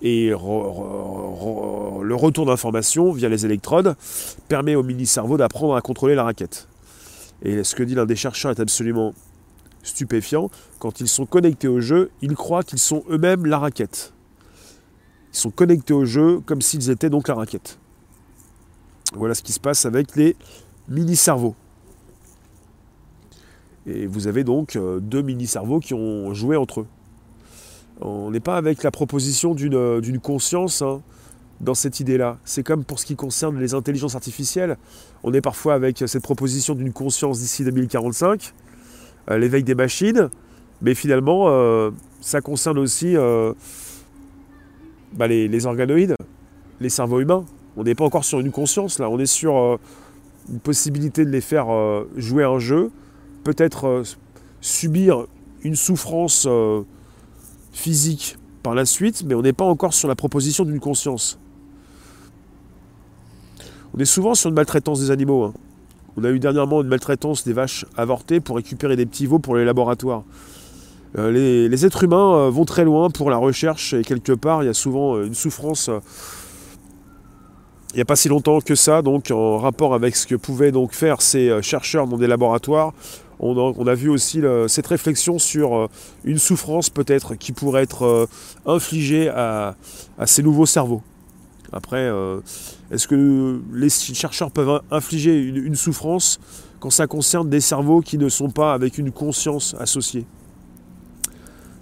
et 0.00 0.30
le 0.30 2.14
retour 2.14 2.46
d'information 2.46 3.12
via 3.12 3.28
les 3.28 3.46
électrodes 3.46 3.94
permet 4.48 4.74
au 4.74 4.82
mini-cerveau 4.82 5.36
d'apprendre 5.36 5.76
à 5.76 5.80
contrôler 5.80 6.16
la 6.16 6.24
raquette. 6.24 6.66
Et 7.42 7.62
ce 7.62 7.74
que 7.74 7.82
dit 7.82 7.94
l'un 7.94 8.06
des 8.06 8.16
chercheurs 8.16 8.50
est 8.50 8.60
absolument 8.60 9.14
stupéfiant. 9.82 10.50
Quand 10.78 11.00
ils 11.00 11.08
sont 11.08 11.26
connectés 11.26 11.68
au 11.68 11.80
jeu, 11.80 12.10
ils 12.20 12.34
croient 12.34 12.64
qu'ils 12.64 12.78
sont 12.78 13.04
eux-mêmes 13.10 13.46
la 13.46 13.58
raquette. 13.58 14.12
Ils 15.32 15.38
sont 15.38 15.50
connectés 15.50 15.94
au 15.94 16.04
jeu 16.04 16.40
comme 16.46 16.60
s'ils 16.60 16.90
étaient 16.90 17.10
donc 17.10 17.28
la 17.28 17.34
raquette. 17.34 17.78
Voilà 19.14 19.34
ce 19.34 19.42
qui 19.42 19.52
se 19.52 19.60
passe 19.60 19.84
avec 19.84 20.16
les 20.16 20.36
mini-cerveaux. 20.88 21.54
Et 23.86 24.06
vous 24.06 24.26
avez 24.26 24.44
donc 24.44 24.76
euh, 24.76 25.00
deux 25.00 25.22
mini-cerveaux 25.22 25.80
qui 25.80 25.94
ont 25.94 26.32
joué 26.34 26.56
entre 26.56 26.80
eux. 26.80 26.86
On 28.00 28.30
n'est 28.30 28.40
pas 28.40 28.56
avec 28.56 28.82
la 28.82 28.90
proposition 28.90 29.54
d'une 29.54 29.74
euh, 29.74 30.18
conscience 30.22 30.82
hein, 30.82 31.02
dans 31.60 31.74
cette 31.74 32.00
idée-là. 32.00 32.38
C'est 32.44 32.62
comme 32.62 32.84
pour 32.84 33.00
ce 33.00 33.06
qui 33.06 33.16
concerne 33.16 33.58
les 33.58 33.74
intelligences 33.74 34.14
artificielles. 34.14 34.76
On 35.24 35.32
est 35.34 35.40
parfois 35.40 35.74
avec 35.74 36.02
cette 36.06 36.22
proposition 36.22 36.74
d'une 36.74 36.92
conscience 36.92 37.40
d'ici 37.40 37.64
2045, 37.64 38.54
euh, 39.30 39.38
l'éveil 39.38 39.64
des 39.64 39.74
machines, 39.74 40.30
mais 40.80 40.94
finalement, 40.94 41.46
ça 42.20 42.40
concerne 42.40 42.76
aussi 42.76 43.14
bah, 45.12 45.28
les 45.28 45.66
organoïdes, 45.66 46.16
les 46.80 46.88
cerveaux 46.88 47.20
humains. 47.20 47.44
On 47.76 47.84
n'est 47.84 47.94
pas 47.94 48.04
encore 48.04 48.24
sur 48.24 48.40
une 48.40 48.50
conscience 48.50 48.98
là, 48.98 49.08
on 49.08 49.18
est 49.18 49.26
sur 49.26 49.56
euh, 49.56 49.76
une 50.50 50.60
possibilité 50.60 51.24
de 51.24 51.30
les 51.30 51.40
faire 51.40 51.72
euh, 51.72 52.08
jouer 52.16 52.44
un 52.44 52.58
jeu 52.58 52.90
peut-être 53.44 54.04
subir 54.60 55.26
une 55.64 55.74
souffrance 55.74 56.46
physique 57.72 58.36
par 58.62 58.76
la 58.76 58.84
suite, 58.84 59.24
mais 59.26 59.34
on 59.34 59.42
n'est 59.42 59.52
pas 59.52 59.64
encore 59.64 59.94
sur 59.94 60.06
la 60.06 60.14
proposition 60.14 60.64
d'une 60.64 60.78
conscience. 60.78 61.40
On 63.94 63.98
est 63.98 64.04
souvent 64.04 64.34
sur 64.34 64.48
une 64.48 64.54
maltraitance 64.54 65.00
des 65.00 65.10
animaux. 65.10 65.44
Hein. 65.44 65.54
On 66.16 66.24
a 66.24 66.30
eu 66.30 66.38
dernièrement 66.38 66.82
une 66.82 66.88
maltraitance 66.88 67.44
des 67.44 67.52
vaches 67.52 67.84
avortées 67.96 68.40
pour 68.40 68.56
récupérer 68.56 68.96
des 68.96 69.06
petits 69.06 69.26
veaux 69.26 69.38
pour 69.38 69.56
les 69.56 69.64
laboratoires. 69.64 70.24
Euh, 71.18 71.30
les, 71.30 71.84
êtres 71.84 72.04
humains 72.04 72.34
euh, 72.34 72.50
vont 72.50 72.64
très 72.64 72.84
loin 72.84 73.10
pour 73.10 73.28
la 73.28 73.36
recherche 73.36 73.92
et 73.92 74.02
quelque 74.02 74.32
part 74.32 74.62
il 74.62 74.66
y 74.66 74.70
a 74.70 74.74
souvent 74.74 75.16
euh, 75.16 75.26
une 75.26 75.34
souffrance. 75.34 75.90
Il 77.92 77.96
n'y 77.96 78.02
a 78.02 78.04
pas 78.04 78.16
si 78.16 78.28
longtemps 78.28 78.60
que 78.60 78.74
ça, 78.74 79.02
donc 79.02 79.30
en 79.30 79.58
rapport 79.58 79.94
avec 79.94 80.16
ce 80.16 80.26
que 80.26 80.34
pouvaient 80.34 80.72
donc 80.72 80.92
faire 80.92 81.20
ces 81.20 81.60
chercheurs 81.62 82.06
dans 82.06 82.16
des 82.16 82.26
laboratoires, 82.26 82.92
on 83.38 83.86
a, 83.88 83.94
vu 83.94 84.08
aussi 84.08 84.40
cette 84.68 84.86
réflexion 84.86 85.38
sur 85.40 85.88
une 86.22 86.38
souffrance 86.38 86.90
peut-être 86.90 87.34
qui 87.34 87.50
pourrait 87.50 87.82
être 87.82 88.28
infligée 88.66 89.28
à, 89.28 89.74
ces 90.26 90.44
nouveaux 90.44 90.64
cerveaux. 90.64 91.02
Après, 91.72 92.08
est-ce 92.92 93.08
que 93.08 93.60
les 93.72 93.90
chercheurs 93.90 94.52
peuvent 94.52 94.80
infliger 94.92 95.36
une 95.40 95.74
souffrance 95.74 96.38
quand 96.78 96.90
ça 96.90 97.08
concerne 97.08 97.50
des 97.50 97.60
cerveaux 97.60 98.00
qui 98.00 98.16
ne 98.16 98.28
sont 98.28 98.50
pas 98.50 98.74
avec 98.74 98.96
une 98.96 99.10
conscience 99.10 99.74
associée? 99.80 100.24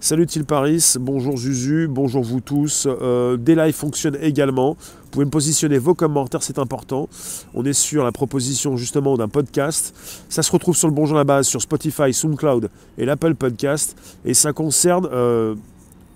Salut 0.03 0.27
Paris, 0.49 0.95
bonjour 0.99 1.37
Zuzu, 1.37 1.87
bonjour 1.87 2.25
vous 2.25 2.41
tous. 2.41 2.89
Euh, 2.89 3.37
des 3.37 3.55
lives 3.55 3.75
fonctionnent 3.75 4.17
également. 4.23 4.73
Vous 4.73 5.11
pouvez 5.11 5.27
me 5.27 5.31
positionner 5.31 5.77
vos 5.77 5.95
commentaires, 5.95 6.43
c'est 6.43 6.59
important. 6.59 7.07
On 7.53 7.67
est 7.67 7.75
sur 7.75 8.03
la 8.03 8.11
proposition 8.11 8.79
justement 8.79 9.19
d'un 9.19 9.29
podcast. 9.29 9.95
Ça 10.31 10.43
se 10.43 10.51
retrouve 10.51 10.75
sur 10.75 10.89
le 10.89 10.95
Bonjour 10.95 11.19
à 11.19 11.21
la 11.21 11.25
base, 11.25 11.47
sur 11.47 11.61
Spotify, 11.61 12.15
SoundCloud 12.15 12.71
et 12.97 13.05
l'Apple 13.05 13.35
Podcast. 13.35 13.95
Et 14.25 14.33
ça 14.33 14.55
concerne, 14.55 15.07
euh, 15.13 15.55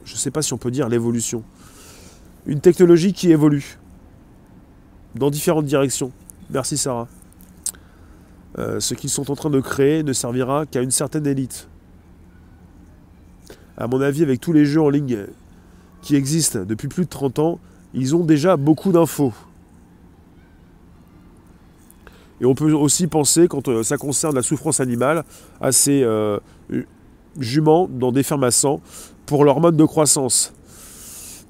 je 0.07 0.15
ne 0.15 0.19
sais 0.19 0.31
pas 0.31 0.41
si 0.41 0.55
on 0.55 0.59
peut 0.59 0.71
dire 0.71 0.89
l'évolution. 0.89 1.43
Une 2.47 2.61
technologie 2.61 3.13
qui 3.13 3.33
évolue 3.33 3.79
dans 5.15 5.29
différentes 5.29 5.67
directions. 5.67 6.11
Merci 6.49 6.79
Sarah. 6.79 7.07
Euh, 8.59 8.81
ce 8.81 8.95
qu'ils 8.95 9.11
sont 9.11 9.31
en 9.31 9.37
train 9.37 9.51
de 9.51 9.61
créer 9.61 10.03
ne 10.03 10.15
servira 10.15 10.65
qu'à 10.65 10.81
une 10.81 10.91
certaine 10.91 11.27
élite 11.27 11.69
à 13.77 13.87
mon 13.87 14.01
avis, 14.01 14.23
avec 14.23 14.41
tous 14.41 14.53
les 14.53 14.65
jeux 14.65 14.81
en 14.81 14.89
ligne 14.89 15.27
qui 16.03 16.17
existent 16.17 16.61
depuis 16.65 16.89
plus 16.89 17.05
de 17.05 17.11
30 17.11 17.39
ans, 17.39 17.61
ils 17.95 18.15
ont 18.15 18.25
déjà 18.25 18.57
beaucoup 18.57 18.93
d'infos. 18.93 19.33
Et 22.41 22.47
on 22.47 22.55
peut 22.55 22.73
aussi 22.73 23.07
penser, 23.07 23.49
quand 23.49 23.69
euh, 23.69 23.83
ça 23.83 23.97
concerne 23.97 24.35
la 24.35 24.43
souffrance 24.43 24.81
animale, 24.81 25.25
à 25.61 25.73
ces 25.73 26.03
euh, 26.03 26.39
juments 27.39 27.89
dans 27.91 28.13
des 28.13 28.23
fermes 28.23 28.45
à 28.45 28.51
sang 28.51 28.81
pour 29.27 29.45
leur 29.45 29.61
mode 29.61 29.77
de 29.77 29.85
croissance. 29.85 30.53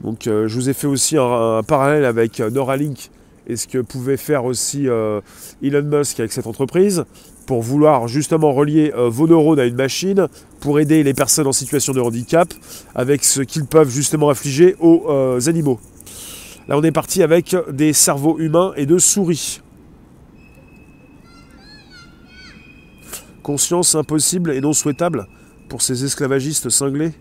Donc 0.02 0.26
euh, 0.26 0.46
je 0.46 0.54
vous 0.54 0.68
ai 0.68 0.74
fait 0.74 0.86
aussi 0.86 1.16
un, 1.16 1.62
parallèle 1.66 2.04
avec 2.04 2.40
Neuralink 2.40 3.10
et 3.46 3.56
ce 3.56 3.66
que 3.66 3.78
pouvait 3.78 4.16
faire 4.16 4.44
aussi 4.44 4.86
Elon 4.86 5.82
Musk 5.82 6.18
avec 6.20 6.32
cette 6.32 6.46
entreprise 6.46 7.04
pour 7.46 7.62
vouloir 7.62 8.08
justement 8.08 8.52
relier 8.52 8.92
euh, 8.96 9.08
vos 9.08 9.26
neurones 9.26 9.58
à 9.58 9.64
une 9.64 9.74
machine 9.74 10.28
pour 10.60 10.80
aider 10.80 11.02
les 11.02 11.14
personnes 11.14 11.46
en 11.46 11.52
situation 11.52 11.92
de 11.92 12.00
handicap 12.00 12.52
avec 12.94 13.24
ce 13.24 13.42
qu'ils 13.42 13.66
peuvent 13.66 13.90
justement 13.90 14.30
infliger 14.30 14.76
aux 14.80 15.04
euh, 15.08 15.40
animaux. 15.48 15.78
Là, 16.68 16.78
on 16.78 16.82
est 16.82 16.92
parti 16.92 17.22
avec 17.22 17.54
des 17.70 17.92
cerveaux 17.92 18.38
humains 18.38 18.72
et 18.76 18.86
de 18.86 18.98
souris. 18.98 19.60
Conscience 23.42 23.94
impossible 23.94 24.52
et 24.52 24.62
non 24.62 24.72
souhaitable 24.72 25.26
pour 25.68 25.82
ces 25.82 26.04
esclavagistes 26.04 26.70
cinglés 26.70 27.12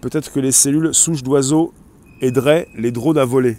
Peut-être 0.00 0.32
que 0.32 0.40
les 0.40 0.52
cellules 0.52 0.94
souches 0.94 1.22
d'oiseaux 1.22 1.74
aideraient 2.22 2.68
les 2.74 2.90
drones 2.90 3.18
à 3.18 3.24
voler. 3.24 3.58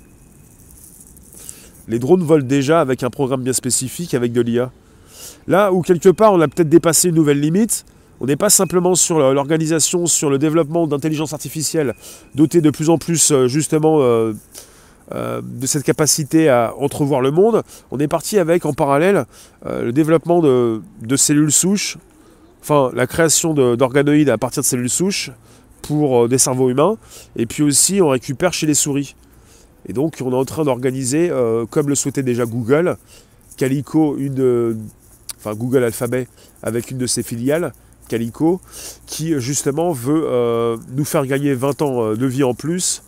Les 1.92 2.00
drones 2.00 2.24
volent 2.24 2.48
déjà 2.48 2.80
avec 2.80 3.04
un 3.04 3.10
programme 3.10 3.44
bien 3.44 3.52
spécifique, 3.52 4.14
avec 4.14 4.32
de 4.32 4.40
l'IA. 4.40 4.72
Là 5.46 5.74
où 5.74 5.82
quelque 5.82 6.08
part 6.08 6.32
on 6.32 6.40
a 6.40 6.48
peut-être 6.48 6.70
dépassé 6.70 7.10
une 7.10 7.16
nouvelle 7.16 7.42
limite, 7.42 7.84
on 8.22 8.28
n'est 8.28 8.38
pas 8.38 8.50
simplement 8.50 8.96
sur 8.96 9.20
l'organisation, 9.34 10.06
sur 10.06 10.30
le 10.30 10.38
développement 10.38 10.88
d'intelligence 10.88 11.34
artificielle 11.34 11.94
dotée 12.34 12.62
de 12.62 12.70
plus 12.70 12.90
en 12.90 12.98
plus 12.98 13.32
euh, 13.32 13.50
justement 13.50 13.98
euh, 14.00 14.32
euh, 15.14 15.42
de 15.44 15.68
cette 15.68 15.84
capacité 15.84 16.48
à 16.48 16.74
entrevoir 16.80 17.20
le 17.20 17.32
monde. 17.32 17.62
On 17.92 18.00
est 18.00 18.08
parti 18.08 18.40
avec 18.40 18.66
en 18.66 18.72
parallèle 18.72 19.26
le 19.66 19.92
développement 19.92 20.40
de, 20.40 20.82
de, 21.02 21.16
cellules 21.18 21.52
souches, 21.52 21.98
enfin 22.62 22.90
la 22.94 23.06
création 23.06 23.54
d'organoïdes 23.54 24.30
à 24.30 24.38
partir 24.38 24.64
de 24.64 24.68
cellules 24.68 24.90
souches 24.90 25.30
pour 25.82 26.30
des 26.30 26.38
cerveaux 26.38 26.70
humains, 26.70 26.96
et 27.36 27.46
puis 27.46 27.64
aussi 27.64 28.02
on 28.02 28.08
récupère 28.08 28.54
chez 28.54 28.66
les 28.66 28.76
souris. 28.76 29.14
Et 29.88 29.94
donc 29.94 30.18
on 30.24 30.32
est 30.32 30.36
en 30.36 30.46
train 30.46 30.64
d'organiser, 30.64 31.30
euh, 31.30 31.66
comme 31.66 31.90
le 31.90 31.96
souhaitait 31.96 32.24
déjà 32.24 32.46
Google, 32.46 32.98
Calico, 33.58 34.18
une 34.18 34.78
enfin 35.38 35.56
Google 35.56 35.84
Alphabet, 35.84 36.28
avec 36.62 36.92
une 36.92 36.98
de 36.98 37.08
ses 37.08 37.24
filiales, 37.24 37.74
Calico, 38.08 38.62
qui 39.08 39.40
justement 39.40 39.92
veut 39.92 40.24
euh, 40.26 40.78
nous 40.96 41.06
faire 41.06 41.26
gagner 41.26 41.54
20 41.54 41.82
ans 41.82 42.04
euh, 42.04 42.16
de 42.16 42.26
vie 42.26 42.44
en 42.44 42.54
plus 42.54 43.04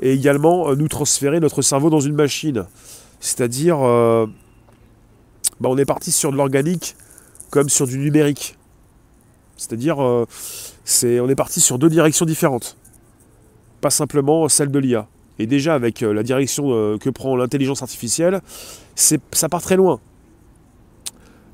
et 0.00 0.12
également 0.12 0.74
nous 0.74 0.88
transférer 0.88 1.40
notre 1.40 1.62
cerveau 1.62 1.90
dans 1.90 2.00
une 2.00 2.14
machine. 2.14 2.66
C'est-à-dire, 3.20 3.78
bah, 3.78 4.26
on 5.68 5.78
est 5.78 5.84
parti 5.84 6.10
sur 6.10 6.32
de 6.32 6.36
l'organique 6.36 6.96
comme 7.50 7.68
sur 7.68 7.86
du 7.86 7.98
numérique. 7.98 8.58
C'est-à-dire, 9.56 9.98
c'est, 10.84 11.20
on 11.20 11.28
est 11.28 11.36
parti 11.36 11.60
sur 11.60 11.78
deux 11.78 11.88
directions 11.88 12.26
différentes. 12.26 12.76
Pas 13.80 13.90
simplement 13.90 14.48
celle 14.48 14.72
de 14.72 14.78
l'IA. 14.80 15.06
Et 15.38 15.46
déjà 15.46 15.74
avec 15.74 16.02
euh, 16.02 16.12
la 16.12 16.22
direction 16.22 16.68
euh, 16.70 16.98
que 16.98 17.10
prend 17.10 17.36
l'intelligence 17.36 17.82
artificielle, 17.82 18.40
ça 18.94 19.48
part 19.48 19.62
très 19.62 19.76
loin. 19.76 20.00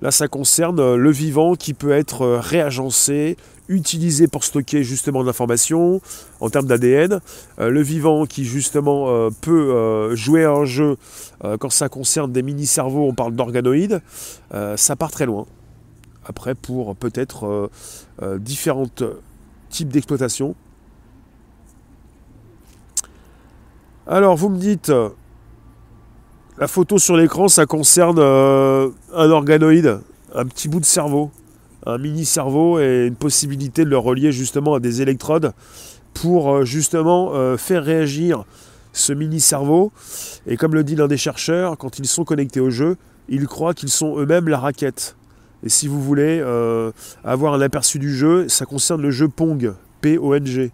Là, 0.02 0.10
ça 0.10 0.28
concerne 0.28 0.78
euh, 0.78 0.96
le 0.96 1.10
vivant 1.10 1.54
qui 1.54 1.74
peut 1.74 1.92
être 1.92 2.26
réagencé, 2.38 3.36
utilisé 3.68 4.28
pour 4.28 4.44
stocker 4.44 4.82
justement 4.82 5.22
de 5.22 5.26
l'information 5.26 6.00
en 6.40 6.48
termes 6.48 6.66
d'ADN. 6.66 7.20
le 7.58 7.82
vivant 7.82 8.24
qui 8.24 8.46
justement 8.46 9.30
peut 9.42 10.14
jouer 10.14 10.44
à 10.44 10.52
un 10.52 10.64
jeu 10.64 10.96
quand 11.60 11.68
ça 11.68 11.90
concerne 11.90 12.32
des 12.32 12.42
mini-cerveaux, 12.42 13.06
on 13.06 13.12
parle 13.12 13.34
d'organoïdes. 13.34 14.00
ça 14.76 14.96
part 14.96 15.10
très 15.10 15.26
loin. 15.26 15.44
Après, 16.24 16.54
pour 16.54 16.96
peut-être 16.96 17.70
différents 18.38 18.88
types 19.68 19.88
d'exploitation, 19.88 20.54
Alors, 24.10 24.36
vous 24.36 24.48
me 24.48 24.56
dites, 24.56 24.90
la 26.58 26.66
photo 26.66 26.96
sur 26.96 27.14
l'écran, 27.14 27.46
ça 27.48 27.66
concerne 27.66 28.18
euh, 28.18 28.88
un 29.14 29.30
organoïde, 29.30 30.00
un 30.34 30.46
petit 30.46 30.68
bout 30.68 30.80
de 30.80 30.86
cerveau, 30.86 31.30
un 31.84 31.98
mini 31.98 32.24
cerveau 32.24 32.80
et 32.80 33.04
une 33.06 33.16
possibilité 33.16 33.84
de 33.84 33.90
le 33.90 33.98
relier 33.98 34.32
justement 34.32 34.74
à 34.74 34.80
des 34.80 35.02
électrodes 35.02 35.52
pour 36.14 36.50
euh, 36.50 36.64
justement 36.64 37.32
euh, 37.34 37.58
faire 37.58 37.84
réagir 37.84 38.44
ce 38.94 39.12
mini 39.12 39.40
cerveau. 39.40 39.92
Et 40.46 40.56
comme 40.56 40.74
le 40.74 40.84
dit 40.84 40.96
l'un 40.96 41.06
des 41.06 41.18
chercheurs, 41.18 41.76
quand 41.76 41.98
ils 41.98 42.06
sont 42.06 42.24
connectés 42.24 42.60
au 42.60 42.70
jeu, 42.70 42.96
ils 43.28 43.46
croient 43.46 43.74
qu'ils 43.74 43.90
sont 43.90 44.18
eux-mêmes 44.18 44.48
la 44.48 44.58
raquette. 44.58 45.16
Et 45.62 45.68
si 45.68 45.86
vous 45.86 46.02
voulez 46.02 46.42
avoir 47.24 47.52
un 47.52 47.60
aperçu 47.60 47.98
du 47.98 48.14
jeu, 48.14 48.48
ça 48.48 48.64
concerne 48.64 49.02
le 49.02 49.10
jeu 49.10 49.28
Pong, 49.28 49.74
P-O-N-G 50.00 50.72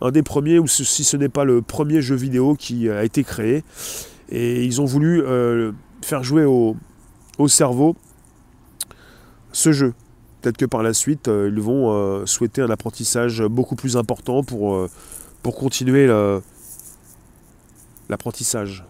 un 0.00 0.10
des 0.10 0.22
premiers, 0.22 0.58
ou 0.58 0.66
si 0.66 1.04
ce 1.04 1.16
n'est 1.16 1.28
pas 1.28 1.44
le 1.44 1.62
premier 1.62 2.00
jeu 2.00 2.14
vidéo 2.14 2.54
qui 2.54 2.88
a 2.88 3.04
été 3.04 3.22
créé. 3.24 3.64
Et 4.30 4.64
ils 4.64 4.80
ont 4.80 4.84
voulu 4.84 5.22
euh, 5.22 5.72
faire 6.02 6.22
jouer 6.22 6.44
au, 6.44 6.76
cerveau 7.48 7.96
ce 9.52 9.72
jeu. 9.72 9.94
Peut-être 10.40 10.56
que 10.56 10.66
par 10.66 10.82
la 10.82 10.94
suite, 10.94 11.28
euh, 11.28 11.50
ils 11.52 11.60
vont 11.60 11.90
euh, 11.90 12.26
souhaiter 12.26 12.62
un 12.62 12.70
apprentissage 12.70 13.42
beaucoup 13.42 13.76
plus 13.76 13.96
important 13.96 14.42
pour, 14.42 14.88
pour 15.42 15.56
continuer 15.56 16.06
l'apprentissage. 18.08 18.84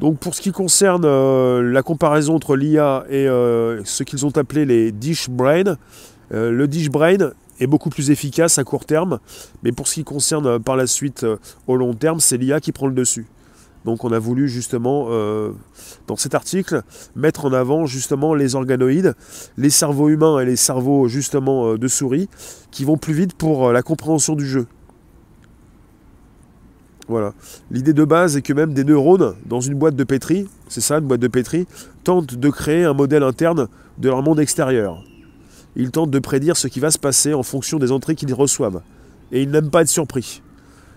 Donc 0.00 0.18
pour 0.18 0.34
ce 0.34 0.42
qui 0.42 0.50
concerne 0.50 1.06
la 1.60 1.82
comparaison 1.82 2.34
entre 2.34 2.56
l'IA 2.56 3.04
et 3.08 3.26
ce 3.26 4.02
qu'ils 4.02 4.26
ont 4.26 4.36
appelé 4.36 4.66
les 4.66 4.90
dish 4.90 5.30
brain, 5.30 5.76
le 6.30 6.66
dish 6.66 6.90
brain 6.90 7.30
est 7.60 7.66
beaucoup 7.66 7.90
plus 7.90 8.10
efficace 8.10 8.58
à 8.58 8.64
court 8.64 8.84
terme, 8.84 9.18
mais 9.62 9.72
pour 9.72 9.88
ce 9.88 9.94
qui 9.94 10.04
concerne 10.04 10.46
euh, 10.46 10.58
par 10.58 10.76
la 10.76 10.86
suite 10.86 11.24
euh, 11.24 11.36
au 11.66 11.76
long 11.76 11.94
terme, 11.94 12.20
c'est 12.20 12.36
l'IA 12.36 12.60
qui 12.60 12.72
prend 12.72 12.86
le 12.86 12.94
dessus. 12.94 13.26
Donc 13.84 14.04
on 14.04 14.12
a 14.12 14.18
voulu 14.18 14.48
justement, 14.48 15.08
euh, 15.10 15.52
dans 16.06 16.16
cet 16.16 16.34
article, 16.34 16.82
mettre 17.14 17.44
en 17.44 17.52
avant 17.52 17.84
justement 17.84 18.34
les 18.34 18.54
organoïdes, 18.54 19.14
les 19.58 19.70
cerveaux 19.70 20.08
humains 20.08 20.40
et 20.40 20.46
les 20.46 20.56
cerveaux 20.56 21.06
justement 21.06 21.74
de 21.74 21.88
souris, 21.88 22.30
qui 22.70 22.84
vont 22.84 22.96
plus 22.96 23.12
vite 23.12 23.34
pour 23.34 23.72
la 23.72 23.82
compréhension 23.82 24.34
du 24.36 24.46
jeu. 24.46 24.66
Voilà. 27.08 27.34
L'idée 27.70 27.92
de 27.92 28.04
base 28.04 28.38
est 28.38 28.42
que 28.42 28.54
même 28.54 28.72
des 28.72 28.84
neurones, 28.84 29.34
dans 29.44 29.60
une 29.60 29.74
boîte 29.74 29.96
de 29.96 30.04
pétri, 30.04 30.48
c'est 30.68 30.80
ça, 30.80 30.98
une 30.98 31.04
boîte 31.04 31.20
de 31.20 31.28
pétri, 31.28 31.66
tentent 32.02 32.34
de 32.34 32.50
créer 32.50 32.84
un 32.84 32.94
modèle 32.94 33.22
interne 33.22 33.68
de 33.98 34.08
leur 34.08 34.22
monde 34.22 34.40
extérieur. 34.40 35.04
Ils 35.76 35.90
tentent 35.90 36.10
de 36.10 36.18
prédire 36.18 36.56
ce 36.56 36.68
qui 36.68 36.80
va 36.80 36.90
se 36.90 36.98
passer 36.98 37.34
en 37.34 37.42
fonction 37.42 37.78
des 37.78 37.92
entrées 37.92 38.14
qu'ils 38.14 38.32
reçoivent. 38.34 38.82
Et 39.32 39.42
ils 39.42 39.50
n'aiment 39.50 39.70
pas 39.70 39.82
être 39.82 39.88
surpris. 39.88 40.42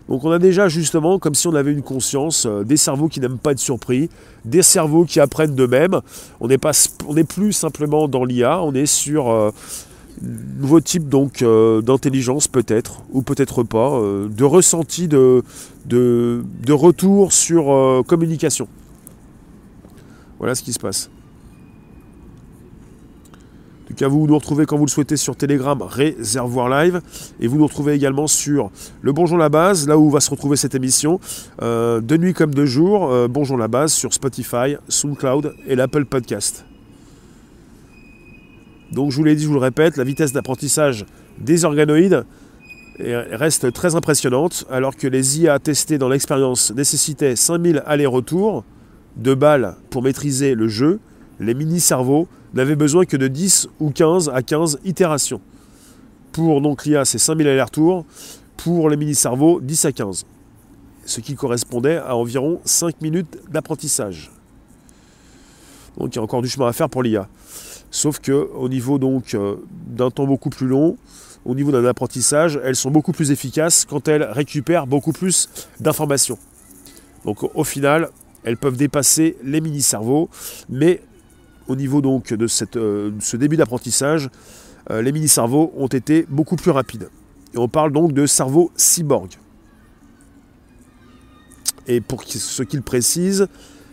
Donc 0.10 0.24
on 0.24 0.32
a 0.32 0.40
déjà 0.40 0.70
justement, 0.70 1.20
comme 1.20 1.36
si 1.36 1.48
on 1.48 1.56
avait 1.56 1.74
une 1.74 1.82
conscience, 1.82 2.46
euh, 2.46 2.64
des 2.64 2.78
cerveaux 2.78 3.10
qui 3.10 3.20
n'aiment 3.20 3.40
pas 3.40 3.52
être 3.52 3.60
surpris, 3.60 4.10
des 4.46 4.62
cerveaux 4.62 5.06
qui 5.06 5.20
apprennent 5.20 5.56
d'eux-mêmes. 5.56 6.00
On 6.40 6.48
n'est 6.48 7.24
plus 7.24 7.54
simplement 7.54 8.08
dans 8.08 8.24
l'IA, 8.24 8.62
on 8.64 8.74
est 8.74 8.86
sur 8.86 9.30
euh, 9.30 9.52
un 10.24 10.62
nouveau 10.62 10.80
type 10.80 11.10
donc 11.10 11.42
euh, 11.42 11.82
d'intelligence 11.82 12.48
peut-être, 12.48 13.04
ou 13.12 13.22
peut-être 13.22 13.64
pas, 13.64 14.02
de 14.02 14.44
ressenti, 14.46 15.08
de, 15.08 15.44
de, 15.86 16.44
de 16.66 16.74
retour 16.74 17.34
sur 17.34 18.04
communication. 18.08 18.68
Voilà 20.40 20.56
ce 20.56 20.64
qui 20.64 20.72
se 20.72 20.80
passe. 20.80 21.10
Tout 23.98 24.04
cas, 24.04 24.10
vous 24.10 24.28
nous 24.28 24.36
retrouvez 24.36 24.68
quand 24.68 24.78
vous 24.78 24.86
le 24.86 24.92
souhaitez 24.92 25.18
sur 25.18 25.36
Telegram, 25.36 25.82
Réservoir 25.82 26.70
Live. 26.70 27.02
Et 27.40 27.48
vous 27.48 27.58
nous 27.58 27.66
retrouvez 27.66 27.94
également 27.94 28.28
sur 28.28 28.70
le 29.02 29.12
Bonjour 29.12 29.40
la 29.40 29.50
base, 29.50 29.88
là 29.88 29.98
où 29.98 30.12
va 30.12 30.20
se 30.20 30.30
retrouver 30.30 30.56
cette 30.56 30.76
émission. 30.76 31.20
Euh, 31.64 32.00
de 32.00 32.16
nuit 32.16 32.36
comme 32.36 32.54
de 32.54 32.64
jour, 32.64 33.12
euh, 33.12 33.28
Bonjour 33.28 33.58
la 33.58 33.68
base 33.68 33.92
sur 33.94 34.14
Spotify, 34.14 34.76
SoundCloud 34.88 35.56
et 35.66 35.76
l'Apple 35.76 36.06
Podcast. 36.06 36.64
Donc 38.92 39.10
je 39.10 39.18
vous 39.18 39.24
l'ai 39.24 39.36
dit, 39.36 39.42
je 39.42 39.48
vous 39.48 39.56
le 39.56 39.60
répète, 39.60 39.98
la 39.98 40.04
vitesse 40.04 40.32
d'apprentissage 40.32 41.04
des 41.40 41.66
organoïdes 41.66 42.24
reste 43.00 43.74
très 43.74 43.96
impressionnante, 43.96 44.66
alors 44.70 44.96
que 44.96 45.08
les 45.08 45.40
IA 45.40 45.58
testés 45.58 45.98
dans 45.98 46.10
l'expérience 46.10 46.72
nécessitaient 46.72 47.36
5000 47.36 47.82
allers-retours 47.88 48.64
de 49.16 49.34
balles 49.34 49.76
pour 49.90 50.04
maîtriser 50.04 50.54
le 50.54 50.68
jeu, 50.68 51.00
les 51.40 51.54
mini-cerveaux 51.54 52.28
n'avaient 52.54 52.76
besoin 52.76 53.06
que 53.06 53.18
de 53.18 53.28
10 53.28 53.70
ou 53.80 53.92
15 53.92 54.30
à 54.34 54.42
15 54.42 54.80
itérations. 54.86 55.42
Pour 56.32 56.62
donc 56.62 56.86
l'IA, 56.86 57.06
c'est 57.06 57.18
5000 57.18 57.48
allers-retours. 57.48 58.06
Pour 58.58 58.90
les 58.90 58.98
mini-cerveaux, 58.98 59.60
10 59.62 59.86
à 59.86 59.92
15. 59.92 60.26
Ce 61.06 61.22
qui 61.22 61.36
correspondait 61.36 61.98
à 61.98 62.16
environ 62.16 62.60
5 62.66 63.02
minutes 63.02 63.38
d'apprentissage. 63.50 64.32
Donc 65.98 66.14
il 66.14 66.18
y 66.18 66.20
a 66.20 66.24
encore 66.24 66.42
du 66.42 66.50
chemin 66.50 66.68
à 66.68 66.74
faire 66.74 66.90
pour 66.90 67.04
l'IA. 67.04 67.28
Sauf 67.90 68.20
que 68.20 68.32
au 68.32 68.70
niveau 68.70 69.00
donc 69.00 69.34
euh, 69.34 69.56
d'un 69.88 70.12
temps 70.12 70.26
beaucoup 70.26 70.50
plus 70.50 70.68
long, 70.68 70.98
au 71.46 71.56
niveau 71.56 71.72
d'un 71.72 71.86
apprentissage, 71.86 72.60
elles 72.64 72.76
sont 72.76 72.92
beaucoup 72.92 73.14
plus 73.14 73.32
efficaces 73.32 73.86
quand 73.86 74.08
elles 74.08 74.24
récupèrent 74.24 74.86
beaucoup 74.86 75.14
plus 75.14 75.50
d'informations. 75.80 76.38
Donc 77.26 77.44
au 77.56 77.64
final, 77.64 78.10
elles 78.44 78.58
peuvent 78.58 78.78
dépasser 78.78 79.38
les 79.44 79.62
mini-cerveaux, 79.62 80.30
mais 80.70 81.02
au 81.68 81.76
niveau 81.76 82.02
donc 82.02 82.34
de 82.34 82.48
euh, 82.76 83.12
ce 83.20 83.38
début 83.38 83.58
d'apprentissage, 83.58 84.30
euh, 84.90 85.02
les 85.02 85.12
mini-cerveaux 85.12 85.74
ont 85.76 85.88
été 85.88 86.26
beaucoup 86.30 86.56
plus 86.56 86.72
rapides. 86.72 87.10
Et 87.54 87.58
on 87.58 87.68
parle 87.68 87.92
donc 87.92 88.14
de 88.14 88.26
cerveau 88.26 88.72
cyborg. 88.76 89.32
Et 91.88 92.02
pour 92.02 92.24
ce 92.24 92.64
qu'il 92.64 92.82
précise, 92.82 93.48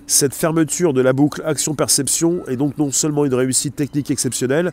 cette 0.07 0.35
fermeture 0.35 0.93
de 0.93 1.01
la 1.01 1.13
boucle 1.13 1.43
action-perception 1.45 2.47
est 2.47 2.57
donc 2.57 2.77
non 2.79 2.91
seulement 2.91 3.25
une 3.25 3.35
réussite 3.35 3.77
technique 3.77 4.11
exceptionnelle, 4.11 4.73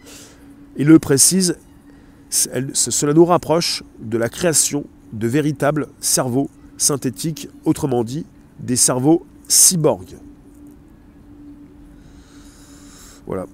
il 0.78 0.88
le 0.88 1.00
précise, 1.00 1.58
cela 2.30 3.14
nous 3.14 3.26
rapproche 3.26 3.84
de 4.00 4.18
la 4.18 4.30
création 4.30 4.86
de 5.14 5.28
véritables 5.28 5.88
cerveaux 6.00 6.50
synthétiques, 6.78 7.50
autrement 7.66 8.04
dit, 8.04 8.26
des 8.60 8.76
cerveaux 8.76 9.26
cyborgs. 9.48 10.18
Voilà. 13.32 13.48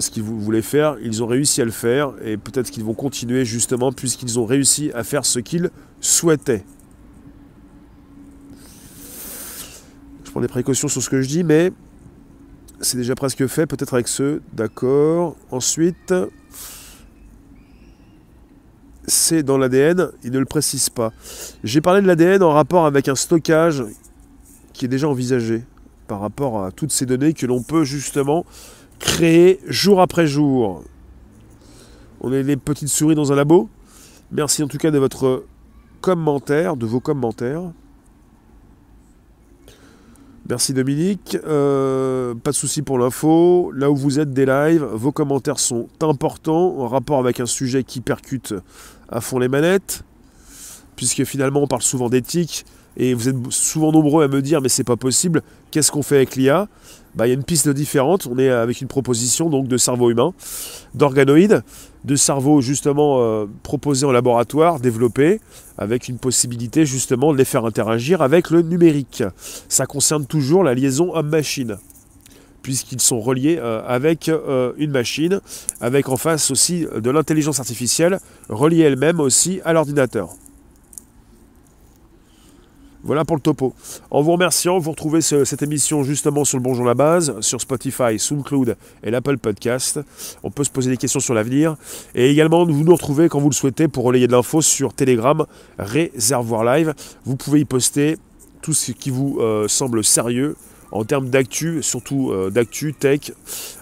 Ce 0.00 0.10
qu'ils 0.10 0.22
voulaient 0.22 0.60
faire. 0.60 0.96
Ils 1.02 1.22
ont 1.22 1.26
réussi 1.26 1.62
à 1.62 1.64
le 1.64 1.70
faire 1.70 2.12
et 2.22 2.36
peut-être 2.36 2.70
qu'ils 2.70 2.84
vont 2.84 2.94
continuer 2.94 3.46
justement 3.46 3.90
puisqu'ils 3.90 4.38
ont 4.38 4.44
réussi 4.44 4.92
à 4.94 5.02
faire 5.02 5.24
ce 5.24 5.40
qu'ils 5.40 5.70
souhaitaient. 6.00 6.64
Je 10.24 10.30
prends 10.30 10.42
des 10.42 10.48
précautions 10.48 10.88
sur 10.88 11.02
ce 11.02 11.08
que 11.08 11.22
je 11.22 11.28
dis, 11.28 11.42
mais 11.42 11.72
c'est 12.80 12.98
déjà 12.98 13.14
presque 13.14 13.46
fait, 13.46 13.66
peut-être 13.66 13.94
avec 13.94 14.08
ceux. 14.08 14.42
D'accord. 14.52 15.36
Ensuite, 15.50 16.14
c'est 19.06 19.42
dans 19.42 19.56
l'ADN, 19.56 20.10
il 20.22 20.32
ne 20.32 20.38
le 20.38 20.44
précise 20.44 20.90
pas. 20.90 21.12
J'ai 21.64 21.80
parlé 21.80 22.02
de 22.02 22.06
l'ADN 22.06 22.42
en 22.42 22.52
rapport 22.52 22.84
avec 22.84 23.08
un 23.08 23.14
stockage 23.14 23.84
qui 24.72 24.84
est 24.84 24.88
déjà 24.88 25.08
envisagé 25.08 25.64
par 26.12 26.20
rapport 26.20 26.62
à 26.62 26.72
toutes 26.72 26.92
ces 26.92 27.06
données 27.06 27.32
que 27.32 27.46
l'on 27.46 27.62
peut 27.62 27.84
justement 27.84 28.44
créer 28.98 29.60
jour 29.66 30.02
après 30.02 30.26
jour. 30.26 30.84
On 32.20 32.34
est 32.34 32.42
les 32.42 32.58
petites 32.58 32.90
souris 32.90 33.14
dans 33.14 33.32
un 33.32 33.34
labo. 33.34 33.70
Merci 34.30 34.62
en 34.62 34.68
tout 34.68 34.76
cas 34.76 34.90
de 34.90 34.98
votre 34.98 35.46
commentaire, 36.02 36.76
de 36.76 36.84
vos 36.84 37.00
commentaires. 37.00 37.62
Merci 40.50 40.74
Dominique. 40.74 41.38
Euh, 41.46 42.34
pas 42.34 42.50
de 42.50 42.56
souci 42.56 42.82
pour 42.82 42.98
l'info. 42.98 43.72
Là 43.74 43.90
où 43.90 43.96
vous 43.96 44.20
êtes 44.20 44.34
des 44.34 44.44
lives, 44.44 44.84
vos 44.84 45.12
commentaires 45.12 45.58
sont 45.58 45.88
importants 46.02 46.78
en 46.78 46.88
rapport 46.88 47.20
avec 47.20 47.40
un 47.40 47.46
sujet 47.46 47.84
qui 47.84 48.02
percute 48.02 48.52
à 49.08 49.22
fond 49.22 49.38
les 49.38 49.48
manettes. 49.48 50.04
Puisque 51.02 51.24
finalement 51.24 51.62
on 51.62 51.66
parle 51.66 51.82
souvent 51.82 52.08
d'éthique, 52.08 52.64
et 52.96 53.12
vous 53.12 53.28
êtes 53.28 53.34
souvent 53.50 53.90
nombreux 53.90 54.22
à 54.22 54.28
me 54.28 54.40
dire 54.40 54.60
mais 54.60 54.68
c'est 54.68 54.84
pas 54.84 54.94
possible, 54.94 55.42
qu'est-ce 55.72 55.90
qu'on 55.90 56.04
fait 56.04 56.14
avec 56.14 56.36
l'IA 56.36 56.68
bah, 57.16 57.26
Il 57.26 57.30
y 57.30 57.32
a 57.32 57.34
une 57.34 57.42
piste 57.42 57.68
différente, 57.68 58.28
on 58.30 58.38
est 58.38 58.48
avec 58.48 58.80
une 58.80 58.86
proposition 58.86 59.50
donc 59.50 59.66
de 59.66 59.76
cerveau 59.76 60.12
humain, 60.12 60.32
d'organoïdes, 60.94 61.64
de 62.04 62.14
cerveau 62.14 62.60
justement 62.60 63.16
euh, 63.18 63.46
proposés 63.64 64.06
en 64.06 64.12
laboratoire, 64.12 64.78
développés, 64.78 65.40
avec 65.76 66.06
une 66.06 66.18
possibilité 66.18 66.86
justement 66.86 67.32
de 67.32 67.38
les 67.38 67.44
faire 67.44 67.64
interagir 67.64 68.22
avec 68.22 68.50
le 68.50 68.62
numérique. 68.62 69.24
Ça 69.68 69.86
concerne 69.86 70.24
toujours 70.24 70.62
la 70.62 70.74
liaison 70.74 71.16
homme-machine 71.16 71.78
puisqu'ils 72.62 73.00
sont 73.00 73.18
reliés 73.18 73.58
euh, 73.60 73.82
avec 73.88 74.28
euh, 74.28 74.72
une 74.76 74.92
machine, 74.92 75.40
avec 75.80 76.08
en 76.08 76.16
face 76.16 76.52
aussi 76.52 76.86
de 76.94 77.10
l'intelligence 77.10 77.58
artificielle, 77.58 78.20
reliée 78.48 78.82
elle-même 78.82 79.18
aussi 79.18 79.60
à 79.64 79.72
l'ordinateur. 79.72 80.36
Voilà 83.04 83.24
pour 83.24 83.34
le 83.34 83.42
topo. 83.42 83.74
En 84.12 84.22
vous 84.22 84.32
remerciant, 84.32 84.78
vous 84.78 84.92
retrouvez 84.92 85.20
cette 85.22 85.62
émission 85.62 86.04
justement 86.04 86.44
sur 86.44 86.58
le 86.58 86.62
Bonjour 86.62 86.84
la 86.84 86.94
base, 86.94 87.34
sur 87.40 87.60
Spotify, 87.60 88.16
SoundCloud 88.16 88.76
et 89.02 89.10
l'Apple 89.10 89.38
Podcast. 89.38 89.98
On 90.44 90.52
peut 90.52 90.62
se 90.62 90.70
poser 90.70 90.90
des 90.90 90.96
questions 90.96 91.18
sur 91.18 91.34
l'avenir. 91.34 91.76
Et 92.14 92.30
également, 92.30 92.64
vous 92.64 92.84
nous 92.84 92.94
retrouvez 92.94 93.28
quand 93.28 93.40
vous 93.40 93.50
le 93.50 93.54
souhaitez 93.54 93.88
pour 93.88 94.04
relayer 94.04 94.28
de 94.28 94.32
l'info 94.32 94.62
sur 94.62 94.94
Telegram, 94.94 95.44
Réservoir 95.78 96.62
Live. 96.62 96.94
Vous 97.24 97.34
pouvez 97.34 97.60
y 97.60 97.64
poster 97.64 98.18
tout 98.60 98.72
ce 98.72 98.92
qui 98.92 99.10
vous 99.10 99.38
euh, 99.40 99.66
semble 99.66 100.04
sérieux 100.04 100.54
en 100.92 101.04
termes 101.04 101.28
d'actu, 101.28 101.82
surtout 101.82 102.30
euh, 102.30 102.50
d'actu, 102.50 102.94
tech, 102.94 103.32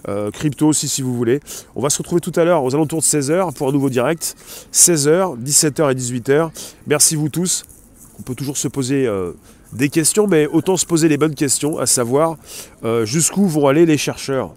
euh, 0.09 0.30
crypto 0.30 0.68
aussi 0.68 0.88
si 0.88 1.02
vous 1.02 1.14
voulez. 1.14 1.40
On 1.74 1.83
va 1.83 1.90
se 1.90 1.98
retrouver 1.98 2.20
tout 2.22 2.33
à 2.37 2.44
l'heure 2.44 2.64
aux 2.64 2.74
alentours 2.74 3.00
de 3.00 3.04
16h 3.04 3.52
pour 3.52 3.68
un 3.68 3.72
nouveau 3.72 3.90
direct. 3.90 4.35
16h, 4.72 5.37
17h 5.42 5.92
et 5.92 5.94
18h. 5.94 6.50
Merci 6.87 7.16
vous 7.16 7.28
tous 7.28 7.64
on 8.20 8.22
peut 8.22 8.35
toujours 8.35 8.59
se 8.59 8.68
poser 8.68 9.06
euh, 9.06 9.33
des 9.72 9.88
questions, 9.88 10.26
mais 10.26 10.46
autant 10.46 10.76
se 10.76 10.85
poser 10.85 11.09
les 11.09 11.16
bonnes 11.16 11.35
questions, 11.35 11.78
à 11.78 11.87
savoir 11.87 12.37
euh, 12.85 13.06
jusqu'où 13.06 13.46
vont 13.46 13.66
aller 13.66 13.87
les 13.87 13.96
chercheurs. 13.96 14.54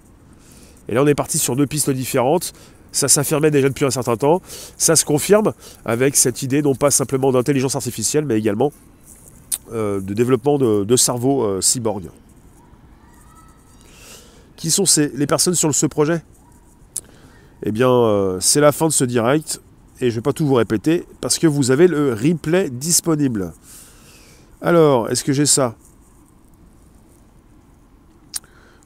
Et 0.90 0.94
là, 0.94 1.02
on 1.02 1.08
est 1.08 1.16
parti 1.16 1.38
sur 1.38 1.56
deux 1.56 1.66
pistes 1.66 1.90
différentes. 1.90 2.52
Ça 2.92 3.08
s'affirmait 3.08 3.52
déjà 3.52 3.70
depuis 3.70 3.86
un 3.86 3.90
certain 3.90 4.18
temps. 4.18 4.42
Ça 4.78 4.98
se 4.98 5.06
confirme 5.06 5.54
avec 5.86 6.18
cette 6.18 6.44
idée, 6.44 6.62
non 6.62 6.76
pas 6.76 6.92
simplement 6.92 7.32
d'intelligence 7.32 7.78
artificielle, 7.78 8.26
mais 8.26 8.38
également 8.38 8.74
euh, 9.72 10.02
de 10.02 10.14
développement 10.14 10.58
de, 10.58 10.84
de 10.84 10.96
cerveaux 10.98 11.62
cyborg. 11.62 12.10
Qui 14.58 14.72
sont 14.72 14.86
ces, 14.86 15.08
les 15.16 15.26
personnes 15.26 15.56
sur 15.56 15.74
ce 15.74 15.86
projet? 15.86 16.22
Eh 17.66 17.72
bien, 17.72 18.38
c'est 18.42 18.60
la 18.60 18.74
fin 18.74 18.88
de 18.88 18.92
ce 18.92 19.06
direct 19.06 19.62
et 20.00 20.10
je 20.10 20.16
ne 20.16 20.16
vais 20.16 20.22
pas 20.22 20.34
tout 20.34 20.46
vous 20.46 20.56
répéter, 20.56 21.06
parce 21.22 21.40
que 21.40 21.48
vous 21.48 21.72
avez 21.72 21.88
le 21.88 22.14
replay 22.14 22.70
disponible. 22.70 23.54
Alors, 24.62 25.10
est-ce 25.10 25.24
que 25.24 25.34
j'ai 25.34 25.46
ça? 25.46 25.76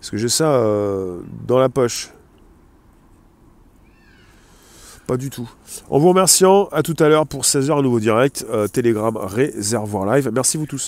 Est-ce 0.01 0.11
que 0.11 0.17
j'ai 0.17 0.29
ça 0.29 0.53
euh, 0.53 1.19
dans 1.45 1.59
la 1.59 1.69
poche? 1.69 2.11
Pas 5.07 5.17
du 5.17 5.29
tout. 5.29 5.49
En 5.89 5.99
vous 5.99 6.09
remerciant, 6.09 6.67
à 6.71 6.83
tout 6.83 6.95
à 6.99 7.07
l'heure 7.07 7.25
pour 7.25 7.43
16h, 7.43 7.79
un 7.79 7.81
nouveau 7.81 7.99
direct, 7.99 8.45
euh, 8.49 8.67
Telegram 8.67 9.15
Réservoir 9.15 10.05
Live. 10.05 10.29
Merci 10.33 10.57
vous 10.57 10.65
tous. 10.65 10.85